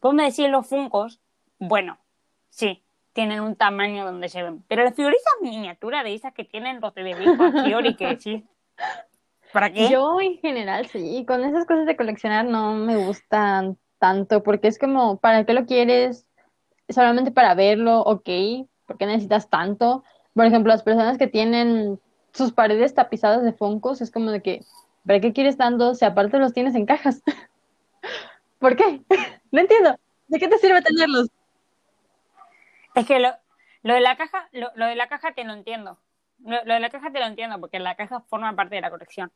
[0.00, 1.20] Vos me los funcos,
[1.58, 1.98] bueno,
[2.50, 4.64] sí, tienen un tamaño donde se ven.
[4.68, 8.44] Pero las figuritas miniaturas de esas que tienen los de bebé y que.
[9.52, 9.88] ¿Para qué?
[9.88, 14.78] Yo en general sí, con esas cosas de coleccionar no me gustan tanto porque es
[14.78, 16.26] como, ¿para qué lo quieres?
[16.88, 18.28] solamente para verlo, ok,
[18.86, 20.04] porque necesitas tanto?
[20.34, 22.00] Por ejemplo, las personas que tienen
[22.32, 24.64] sus paredes tapizadas de foncos, es como de que,
[25.06, 27.22] ¿para qué quieres tanto si aparte los tienes en cajas?
[28.58, 29.02] ¿Por qué?
[29.50, 29.98] no entiendo.
[30.28, 31.28] ¿De qué te sirve tenerlos?
[32.94, 33.30] Es que lo,
[33.82, 35.98] lo de la caja, lo, de la caja te lo entiendo.
[36.44, 39.30] Lo, de la caja te lo entiendo, porque la caja forma parte de la colección.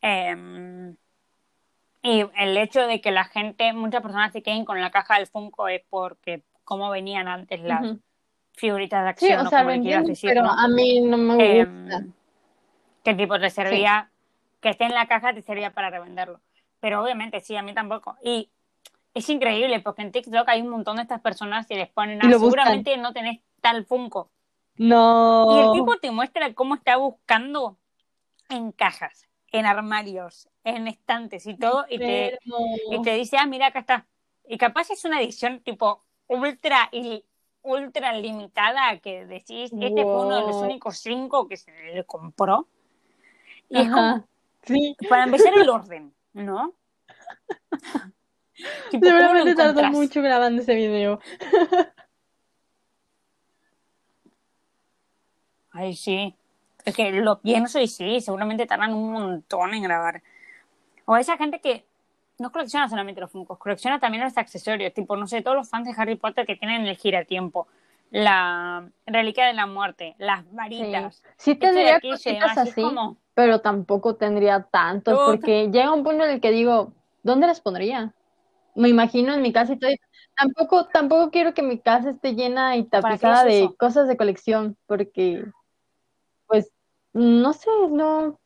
[0.00, 0.96] Em,
[2.02, 5.26] y el hecho de que la gente, muchas personas se queden con la caja del
[5.26, 7.96] Funko es porque cómo venían antes las
[8.56, 12.04] figuritas de acción, sí, o sea, como decir, Pero a mí no me em, gusta.
[13.06, 14.10] Que tipo te servía,
[14.60, 16.40] que esté en la caja te servía para revenderlo.
[16.80, 18.16] Pero obviamente sí, a mí tampoco.
[18.20, 18.50] Y
[19.14, 22.28] es increíble porque en TikTok hay un montón de estas personas que les ponen, ah,
[22.28, 24.32] seguramente no tenés tal Funko.
[24.74, 25.46] No.
[25.54, 27.78] Y el tipo te muestra cómo está buscando
[28.48, 32.40] en cajas, en armarios, en estantes y todo, y te,
[32.90, 34.06] y te dice, ah, mira, acá está.
[34.48, 37.24] Y capaz es una edición tipo ultra y
[37.62, 42.66] ultra limitada que decís, este fue uno de los únicos cinco que se le compró.
[43.68, 44.26] Y es como,
[44.62, 44.96] sí.
[45.08, 46.74] para empezar el orden, ¿no?
[48.90, 51.20] Seguramente tardó mucho grabando ese video.
[55.72, 56.34] Ay, sí.
[56.84, 60.22] Es que lo pienso y sí, seguramente tardan un montón en grabar.
[61.04, 61.84] O esa gente que
[62.38, 65.86] no colecciona solamente los Funkos, colecciona también los accesorios, tipo, no sé, todos los fans
[65.88, 67.66] de Harry Potter que tienen el giratiempo,
[68.10, 71.22] la reliquia de la muerte, las varitas.
[71.36, 72.82] Sí, tendría cositas así,
[73.36, 78.14] pero tampoco tendría tantos, porque llega un punto en el que digo, ¿dónde las pondría?
[78.74, 79.90] Me imagino en mi casa y todo.
[80.34, 85.44] Tampoco, tampoco quiero que mi casa esté llena y tapizada de cosas de colección, porque,
[86.46, 86.72] pues,
[87.12, 88.40] no sé, no,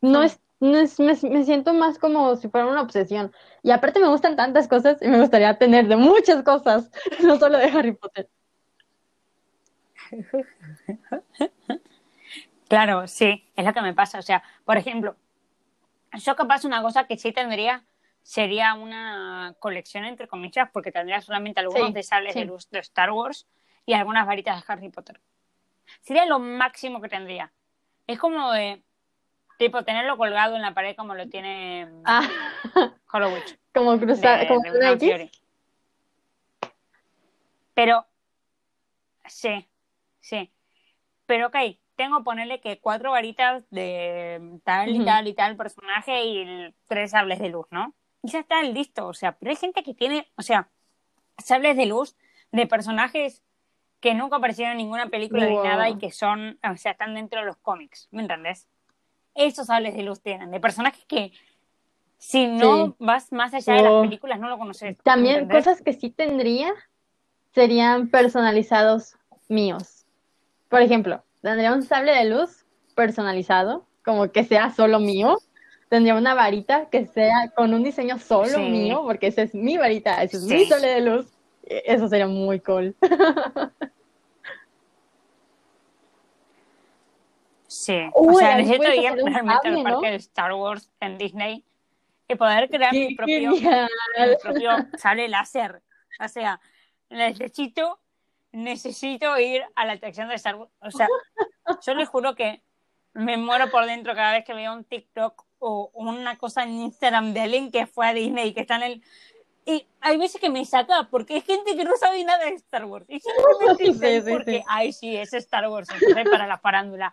[0.00, 3.30] no es me, me, siento más como si fuera una obsesión.
[3.62, 6.90] Y aparte me gustan tantas cosas y me gustaría tener de muchas cosas,
[7.22, 8.28] no solo de Harry Potter.
[12.70, 14.18] Claro, sí, es lo que me pasa.
[14.18, 15.16] O sea, por ejemplo,
[16.14, 17.84] yo capaz una cosa que sí tendría
[18.22, 23.10] sería una colección entre comillas, porque tendría solamente algunos de sales de luz de Star
[23.10, 23.48] Wars
[23.84, 25.20] y algunas varitas de Harry Potter.
[26.00, 27.50] Sería lo máximo que tendría.
[28.06, 28.84] Es como de,
[29.60, 32.26] Tipo, tenerlo colgado en la pared como lo tiene ah.
[33.12, 33.30] Hollow
[33.74, 34.62] Como cruzar, como
[37.74, 38.06] Pero,
[39.26, 39.68] sí,
[40.20, 40.50] sí.
[41.26, 41.56] Pero ok,
[42.00, 47.40] tengo ponerle que cuatro varitas de tal y tal y tal personaje y tres sables
[47.40, 47.92] de luz, ¿no?
[48.22, 50.70] Y ya está listo, o sea, pero hay gente que tiene, o sea,
[51.36, 52.16] sables de luz
[52.52, 53.42] de personajes
[54.00, 57.40] que nunca aparecieron en ninguna película ni nada y que son, o sea, están dentro
[57.40, 58.66] de los cómics, ¿me entendés?
[59.34, 61.32] esos sables de luz tienen, de personajes que
[62.16, 64.96] si no vas más allá de las películas no lo conoces.
[65.02, 66.72] También cosas que sí tendría
[67.54, 69.16] serían personalizados
[69.48, 70.06] míos.
[70.70, 72.64] Por ejemplo, tendría un sable de luz
[72.94, 75.38] personalizado, como que sea solo mío.
[75.88, 78.60] tendría una varita que sea con un diseño solo Sí.
[78.70, 80.54] mío, porque esa es mi varita, ese es Sí.
[80.54, 81.26] mi sole de luz.
[81.64, 82.94] E- Eso sería muy cool.
[87.66, 90.00] Sí, Uy, o sea, necesito ir realmente al cable, parque ¿no?
[90.00, 91.64] de Star Wars en Disney
[92.28, 93.52] y poder crear mi propio
[94.98, 95.80] sable láser.
[96.22, 96.60] O sea,
[97.10, 97.99] necesito,
[98.52, 100.70] necesito ir a la atracción de Star Wars.
[100.80, 101.08] O sea,
[101.86, 102.62] yo les juro que
[103.12, 107.32] me muero por dentro cada vez que veo un TikTok o una cosa en Instagram
[107.32, 109.04] de alguien que fue a Disney y que está en el...
[109.66, 112.86] Y hay veces que me saca porque hay gente que no sabe nada de Star
[112.86, 113.06] Wars.
[113.08, 114.64] Y simplemente Sí, ahí sí, porque, sí.
[114.68, 117.12] ay, sí, es Star Wars, entonces para la farándula.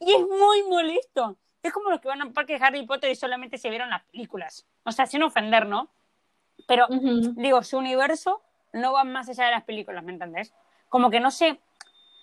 [0.00, 1.36] Y es muy molesto.
[1.62, 3.90] Es como los que van a un parque de Harry Potter y solamente se vieron
[3.90, 4.66] las películas.
[4.84, 5.92] O sea, sin ofender, ¿no?
[6.66, 7.34] Pero, Ujú.
[7.36, 8.42] digo, su universo
[8.72, 10.52] no va más allá de las películas, ¿me entendés?
[10.88, 11.58] Como que no sé,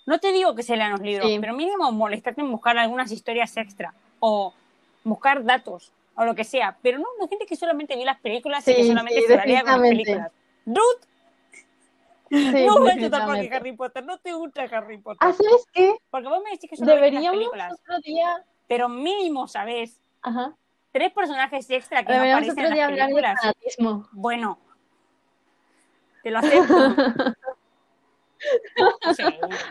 [0.06, 1.38] no te digo que se lean los libros, Sí.
[1.40, 4.52] pero mínimo molestarte en buscar algunas historias extra o
[5.04, 6.76] buscar datos o lo que sea.
[6.82, 9.36] Pero no, la gente que solamente vio las películas y que Sí, solamente sí, se
[9.36, 10.32] varía con las películas.
[10.64, 10.80] Dude,
[12.32, 13.54] Sí, no vayas al parque definitivamente.
[13.56, 15.18] Harry Potter, no te gusta Harry Potter.
[15.28, 15.96] Ah, ¿sabes qué?
[16.10, 20.00] Porque vos me decís que solo Deberíamos películas, otro día, pero mínimo, ¿sabes?
[20.22, 20.54] ajá,
[20.92, 23.40] Tres personajes extra que no deberíamos aparecen otro en día las hablar de películas.
[23.40, 24.08] fanatismo.
[24.12, 24.58] Bueno,
[26.22, 26.74] te lo acepto.
[29.14, 29.22] Sí,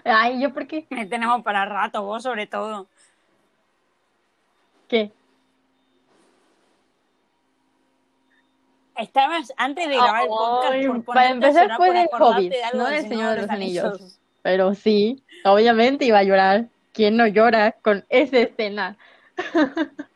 [0.03, 0.85] Ay, ¿yo por qué?
[1.09, 2.87] tenemos para rato, vos sobre todo.
[4.87, 5.11] ¿Qué?
[8.95, 12.85] Estabas antes de grabar el podcast por para empezar fue por de Hobbit, de no
[12.85, 13.85] del del Señor de los Anillos.
[13.85, 14.19] Anillos.
[14.41, 16.67] Pero sí, obviamente iba a llorar.
[16.93, 18.97] ¿Quién no llora con esa escena?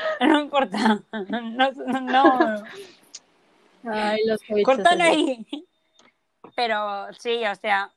[0.20, 1.02] No importa.
[1.12, 2.64] No, no.
[3.84, 4.40] Ay, los.
[4.64, 5.46] Cortalo ahí.
[6.54, 7.90] Pero sí, o sea.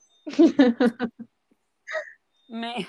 [2.48, 2.88] Me,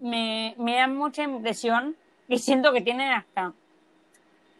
[0.00, 3.52] me, me da mucha impresión y siento que tienen hasta.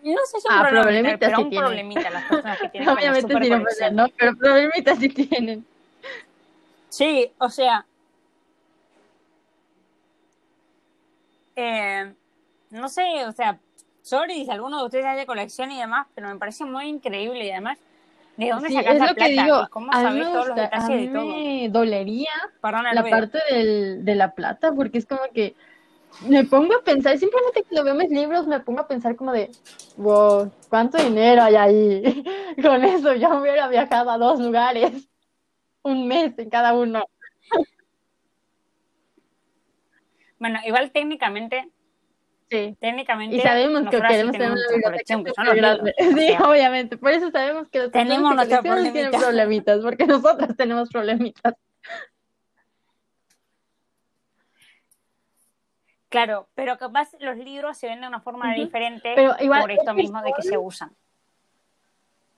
[0.02, 1.66] No sé si un Ah, problemita, pero sí un tienen.
[1.66, 3.90] problemita las personas que tienen Obviamente sí, no.
[3.90, 4.08] ¿no?
[4.18, 5.66] Pero problemitas sí tienen.
[6.90, 7.86] Sí, o sea.
[11.56, 12.14] eh,
[12.74, 13.58] no sé, o sea,
[14.02, 17.50] sorry si alguno de ustedes haya colección y demás, pero me parece muy increíble y
[17.50, 17.78] además,
[18.36, 19.28] ¿de dónde Sí, sacas es la lo plata?
[19.28, 19.62] que digo.
[19.64, 21.26] ¿Y cómo sabes todos los a detalles mí de todo?
[21.26, 22.30] me dolería
[22.90, 25.54] la parte del, de la plata, porque es como que
[26.28, 29.16] me pongo a pensar, simplemente que lo veo en mis libros, me pongo a pensar
[29.16, 29.50] como de,
[29.96, 32.24] wow, ¿cuánto dinero hay ahí?
[32.62, 35.08] Con eso yo hubiera viajado a dos lugares,
[35.82, 37.06] un mes en cada uno.
[40.38, 41.70] Bueno, igual técnicamente,
[42.50, 42.76] Sí.
[42.78, 45.80] técnicamente, Y sabemos que queremos tener una biblioteca que son los.
[45.80, 45.84] O
[46.18, 46.96] Sí, sea, obviamente.
[46.96, 49.80] Por eso sabemos que personas Tenemos nuestros tienen problemitas.
[49.82, 51.54] porque nosotras tenemos problemitas.
[56.08, 59.94] Claro, pero capaz los libros se ven de una forma diferente Pero igual por esto
[59.94, 60.94] mismo de que se usan.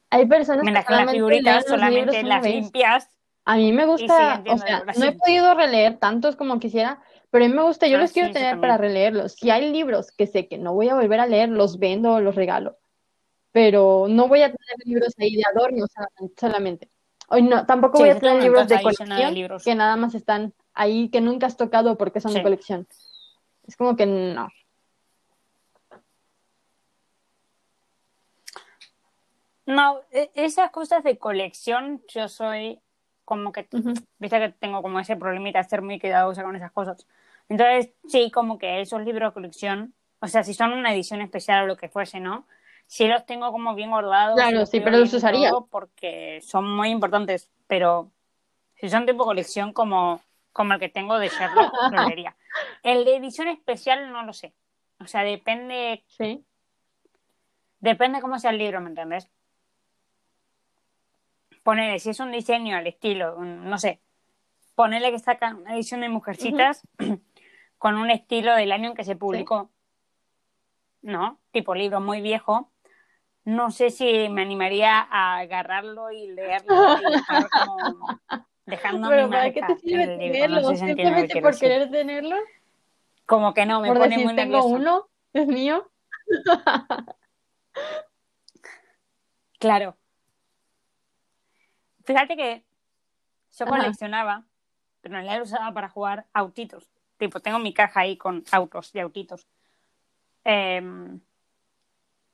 [0.08, 3.18] Hay personas que las solamente figuritas los solamente las limpias.
[3.44, 7.48] A mí me gusta, o sea, no he podido releer tantos como quisiera, pero a
[7.48, 9.32] mí me gusta, yo Ah, los quiero sí, tener para releerlos.
[9.32, 12.20] Si hay libros que sé que no voy a volver a leer, los vendo o
[12.20, 12.78] los regalo.
[13.52, 16.90] Pero no voy a tener libros ahí de adorno sola- solamente.
[17.28, 19.64] Hoy no, tampoco Sí, voy a tener libros de de colección libros.
[19.64, 22.42] que nada más están ahí que nunca has tocado porque son de Sí.
[22.42, 22.86] colección.
[23.66, 24.48] Es como que no.
[29.66, 32.80] No, e- esas cosas de colección, yo soy
[33.26, 33.92] como que, Ujú.
[34.18, 37.06] viste que tengo como ese problemita de ser muy cuidadosa con esas cosas.
[37.50, 41.64] Entonces, sí, como que esos libros de colección, o sea, si son una edición especial
[41.64, 42.46] o lo que fuese, ¿no?
[42.86, 44.36] Sí los tengo como bien guardados.
[44.36, 45.50] Claro, los sí, pero los usaría.
[45.70, 48.12] Porque son muy importantes, pero
[48.76, 50.22] si son tipo colección como,
[50.52, 52.36] como el que tengo de Sherlock, lo leería.
[52.84, 54.54] El de edición especial no lo sé.
[55.00, 56.44] O sea, depende, Sí.
[57.80, 59.28] depende cómo sea el libro, ¿me entendés?
[61.66, 64.00] Ponele, si es un diseño al estilo, un- no sé,
[64.76, 66.86] ponele que sacan una edición de Mujercitas
[67.78, 69.72] con un estilo del año en que se publicó,
[71.02, 71.40] ¿no?
[71.50, 72.70] Tipo libro muy viejo.
[73.44, 77.24] No sé si me animaría a agarrarlo y leerlo y
[77.64, 78.20] como
[78.64, 80.60] Pero mi ¿para qué te sirve tenerlo?
[80.60, 81.68] No sé si entienden lo que Simplemente por decir.
[81.68, 82.36] querer tenerlo,
[83.26, 84.68] Como que no, me por pone decir muy tengo nervioso.
[84.68, 85.90] uno, es mío.
[89.58, 89.96] Claro.
[92.06, 92.64] Fíjate que
[93.58, 93.76] yo Ajá.
[93.76, 94.44] coleccionaba,
[95.00, 96.88] pero en realidad lo usaba para jugar autitos.
[97.18, 99.46] Tipo, tengo mi caja ahí con autos y autitos.
[100.44, 101.20] Em,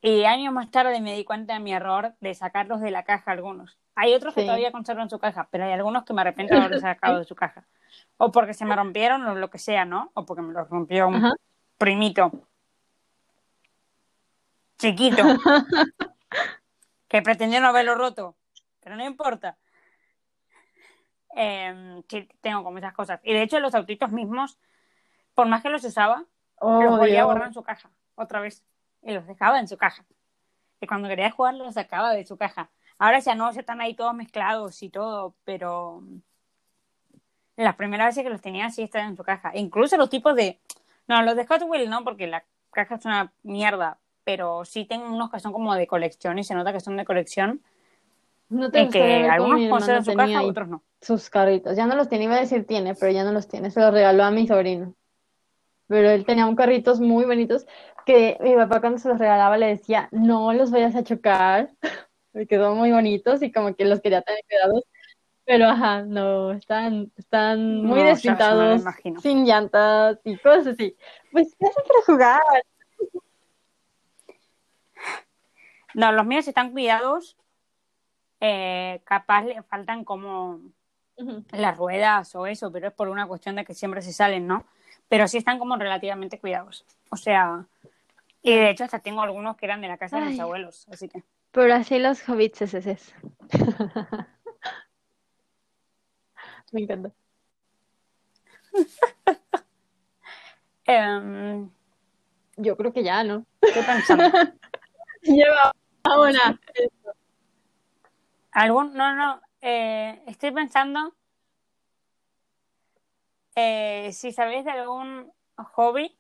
[0.03, 3.31] Y años más tarde me di cuenta de mi error de sacarlos de la caja
[3.31, 3.79] algunos.
[3.95, 6.81] Hay otros que todavía conservan su caja, pero hay algunos que me arrepiento de haber
[6.81, 7.67] sacado de su caja.
[8.17, 10.11] O porque se me rompieron o lo que sea, ¿no?
[10.15, 11.35] O porque me los rompió un Ajá.
[11.79, 12.33] primito.
[14.79, 15.23] Chiquito.
[17.09, 18.37] que pretendió no haberlo roto.
[18.81, 19.57] Pero no importa.
[21.37, 23.21] Eh, sí, tengo como esas cosas.
[23.23, 24.59] Y de hecho, los autitos mismos,
[25.35, 26.27] por más que los usaba,
[26.65, 28.63] Oh, los volvía a guardar en su caja, otra vez.
[29.03, 30.05] Y los dejaba en su caja.
[30.81, 32.71] Y cuando quería jugar, los sacaba de su caja.
[32.99, 36.05] Ahora ya no, ya están ahí todos mezclados y todo, pero
[37.57, 39.51] las primeras veces que los tenía sí estaban en su caja.
[39.57, 40.61] Incluso los tipos de...
[41.09, 45.07] No, los de Hot Wheels no, porque la caja es una mierda, pero sí tengo
[45.07, 47.61] unos que son como de colección y se nota que son de colección.
[48.49, 50.83] No te que algunos conservan su caja, ahí otros no.
[51.03, 51.77] Sus carritos.
[51.77, 53.71] Ya no los tiene, iba a decir tiene, pero ya no los tiene.
[53.71, 54.95] Se los regaló a mi sobrino.
[55.89, 57.67] Pero él tenía un carritos muy bonitos
[58.07, 61.71] que mi papá cuando se los regalaba le decía, no los vayas a chocar,
[62.33, 64.85] porque son muy bonitos y como que los quería tener cuidados.
[65.45, 68.85] Pero ajá, no, están, están muy No, despintados,
[69.21, 70.97] sin llantas y cosas así.
[71.33, 72.41] Pues ¿qué hacen para jugar?
[75.95, 77.37] No, los míos están cuidados.
[78.41, 80.61] Eh, capaz le faltan como
[81.53, 84.65] Las ruedas o eso, pero es por una cuestión de que siempre se salen, ¿no?
[85.09, 86.85] Pero sí están como relativamente cuidados.
[87.11, 87.67] O sea,
[88.43, 91.09] y de hecho hasta tengo algunos que eran de la casa de mis abuelos, así
[91.09, 91.23] que.
[91.53, 92.99] Pero así los hobbits es ese.
[96.73, 97.13] Me encanta.
[100.85, 101.71] Em,
[102.57, 103.47] Yo creo que ya, ¿no?
[103.61, 104.25] estoy pensando.
[105.23, 106.59] Lleva ahora.
[108.51, 108.93] ¿Algún?
[108.95, 109.41] No, no.
[109.63, 111.15] Eh, estoy pensando
[113.55, 116.17] eh, si sabéis de algún hobby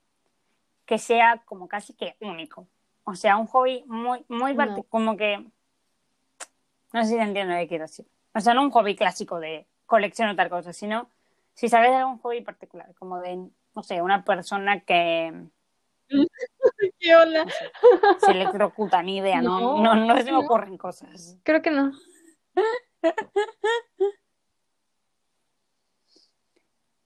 [0.86, 2.66] que sea como casi que único.
[3.04, 4.82] O sea, un hobby muy, muy No.
[4.84, 5.38] como que
[6.92, 8.06] no sé si te entiendo lo que quiero decir.
[8.34, 11.08] O sea, no un hobby clásico de colección o tal cosa, sino
[11.54, 15.32] si sabes de algún hobby particular, como de, no sé, una persona que
[18.18, 21.38] se electrocuta, ni idea, no, No, no, no se me ocurren cosas.
[21.42, 21.92] Creo que no.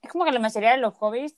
[0.03, 1.34] Es como que la mayoría de los hobbies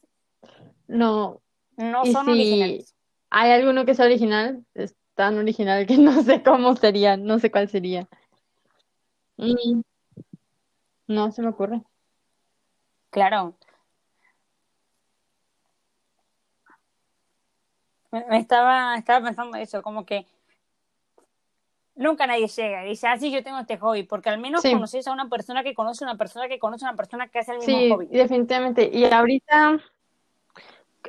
[0.86, 1.40] No.
[1.76, 2.94] no son si- originales.
[3.30, 4.64] ¿Hay alguno que sea original?
[4.74, 8.08] Es tan original que no sé cómo sería, no sé cuál sería.
[9.36, 9.82] Mm,
[11.06, 11.82] No se me ocurre.
[13.10, 13.54] Claro.
[18.10, 20.26] Me estaba, estaba pensando eso, como que
[21.98, 24.72] nunca nadie llega y dice, ah, sí, yo tengo este hobby, porque al menos Sí.
[24.72, 27.40] conoces a una persona que conoce a una persona que conoce a una persona que
[27.40, 28.06] hace el mismo Sí, hobby.
[28.06, 28.88] definitivamente.
[28.92, 29.80] Y ahorita,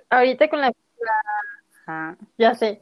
[0.10, 0.74] ahorita con la,
[1.86, 2.18] Ajá.
[2.38, 2.82] ya sé,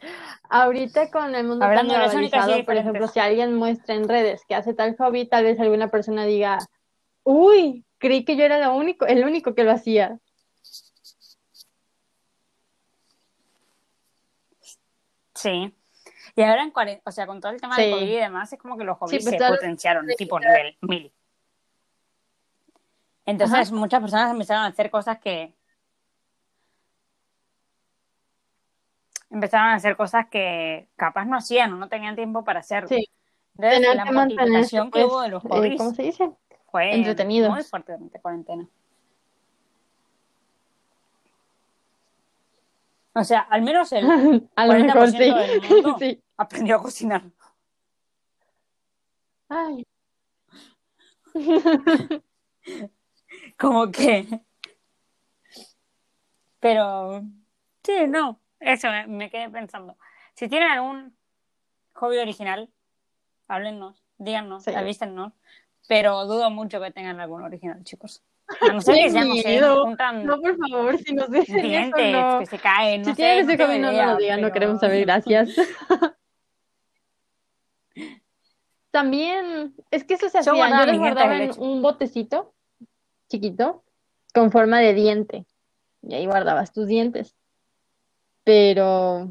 [0.49, 4.55] ahorita con el mundo tan Hablando globalizado, por ejemplo, si alguien muestra en redes que
[4.55, 6.59] hace tal hobby, tal vez alguna persona diga,
[7.23, 10.19] uy, creí que yo era lo único, el único que lo hacía.
[15.35, 15.76] Sí.
[16.35, 17.91] Y ahora en cuarentena, o sea, con todo el tema del Sí.
[17.91, 21.11] COVID y demás, es como que los hobbies pues, se potenciaron, tipo nivel mil.
[23.25, 25.53] Entonces, muchas personas empezaron a hacer cosas que.
[29.29, 32.87] Empezaron a hacer cosas que capaz no hacían o no tenían tiempo para hacer.
[32.87, 33.09] Sí.
[33.57, 36.31] Entonces, la multiplicación que pues, hubo de los eh, hobbies ¿cómo se dice?
[36.71, 37.49] fue entretenidos.
[37.49, 38.67] muy fuerte durante cuarentena.
[43.19, 44.05] O sea, al menos el
[44.55, 45.17] A lo mejor 40% sí.
[45.17, 46.23] del mundo Sí.
[46.37, 47.23] aprendió a cocinar.
[49.49, 49.85] Ay.
[53.57, 54.41] Como que.
[56.59, 57.23] Pero.
[57.83, 58.39] Sí, no.
[58.59, 59.97] Eso me, me quedé pensando.
[60.33, 61.15] Si tienen algún
[61.93, 62.69] hobby original,
[63.47, 64.73] háblennos, díganos, Sí.
[64.73, 65.33] avísennos.
[65.87, 68.23] Pero dudo mucho que tengan algún original, chicos.
[68.61, 69.83] A no ser que miedo.
[69.83, 72.39] juntan No, por favor, si nos dicen eso, dientes no.
[72.39, 75.49] que se caen, no Si sé, ese hobby, no, lo digan, no queremos saber, gracias.
[78.91, 82.53] También, es que eso se Yo hacía, guardaba yo los guardaba en un botecito
[83.29, 83.83] chiquito
[84.33, 85.45] con forma de diente
[86.01, 87.35] y ahí guardabas tus dientes.
[88.43, 89.27] Pero,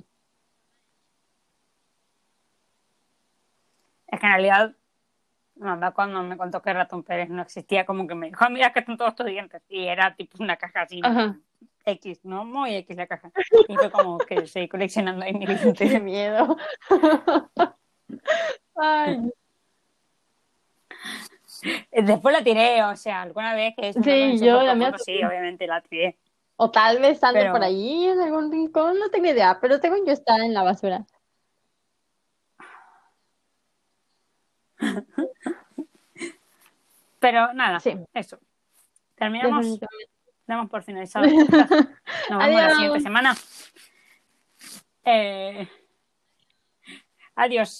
[4.08, 4.75] Es que en realidad,
[5.56, 8.72] mamá cuando me contó que Ratón Pérez no existía, como que me dijo, "Ah, mira
[8.72, 9.62] que están todos tus dientes.
[9.68, 11.36] Y era tipo una caja así, Ajá.
[11.84, 12.44] X, ¿no?
[12.44, 13.30] Muy X la caja.
[13.68, 15.46] Y fue como que seguí coleccionando ahí mis
[15.76, 16.02] dientes.
[16.02, 16.56] miedo.
[18.76, 19.30] Ay,
[21.90, 25.66] Después la tiré, o sea, alguna vez que es Sí, yo la mía sí, obviamente
[25.66, 26.18] la tiré.
[26.56, 30.04] o tal vez ande Pero- por ahí en algún rincón, no tengo idea, pero según
[30.06, 31.06] yo está en la basura.
[37.26, 37.92] Pero nada, Sí.
[38.14, 38.38] eso.
[39.16, 39.80] Terminamos,
[40.46, 41.26] damos por finalizado.
[42.30, 42.72] Nos vemos la Adiós.
[42.76, 43.34] siguiente semana.
[45.02, 45.68] Eh,
[47.34, 47.70] Adiós.